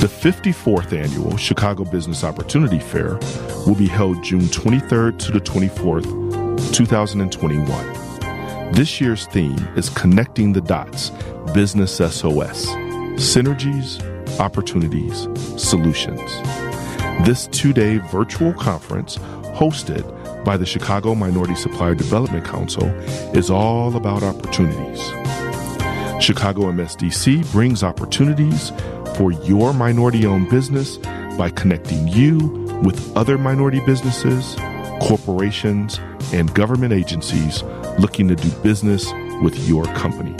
The 0.06 0.30
54th 0.30 0.92
annual 0.92 1.36
Chicago 1.36 1.82
Business 1.82 2.22
Opportunity 2.22 2.78
Fair 2.78 3.18
will 3.66 3.74
be 3.74 3.88
held 3.88 4.22
June 4.22 4.42
23rd 4.42 5.18
to 5.18 5.32
the 5.32 5.40
24th, 5.40 6.72
2021. 6.72 8.72
This 8.72 9.00
year's 9.00 9.26
theme 9.26 9.58
is 9.74 9.88
Connecting 9.88 10.52
the 10.52 10.60
Dots 10.60 11.10
Business 11.52 11.96
SOS 11.96 12.66
Synergies, 13.16 14.00
Opportunities, 14.38 15.26
Solutions. 15.60 16.30
This 17.26 17.48
two 17.48 17.72
day 17.72 17.96
virtual 17.96 18.52
conference, 18.52 19.18
hosted 19.56 20.04
by 20.44 20.56
the 20.56 20.66
Chicago 20.66 21.16
Minority 21.16 21.56
Supplier 21.56 21.96
Development 21.96 22.44
Council, 22.44 22.86
is 23.36 23.50
all 23.50 23.96
about 23.96 24.22
opportunities. 24.22 25.00
Chicago 26.22 26.70
MSDC 26.70 27.50
brings 27.50 27.82
opportunities 27.82 28.70
for 29.16 29.32
your 29.32 29.72
minority 29.72 30.26
owned 30.26 30.50
business 30.50 30.98
by 31.36 31.50
connecting 31.50 32.06
you 32.08 32.38
with 32.82 33.16
other 33.16 33.38
minority 33.38 33.80
businesses, 33.80 34.56
corporations, 35.00 35.98
and 36.32 36.54
government 36.54 36.92
agencies 36.92 37.62
looking 37.98 38.28
to 38.28 38.36
do 38.36 38.50
business 38.62 39.10
with 39.42 39.58
your 39.68 39.84
company. 39.94 40.34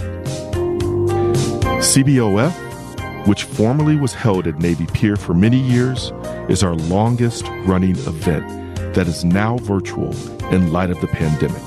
CBOF 1.80 2.66
which 3.26 3.42
formerly 3.42 3.96
was 3.96 4.14
held 4.14 4.46
at 4.46 4.58
Navy 4.58 4.86
Pier 4.86 5.16
for 5.16 5.34
many 5.34 5.58
years, 5.58 6.12
is 6.48 6.62
our 6.62 6.74
longest 6.74 7.46
running 7.64 7.96
event 8.06 8.46
that 8.94 9.08
is 9.08 9.24
now 9.24 9.58
virtual 9.58 10.14
in 10.52 10.72
light 10.72 10.90
of 10.90 11.00
the 11.00 11.08
pandemic. 11.08 11.62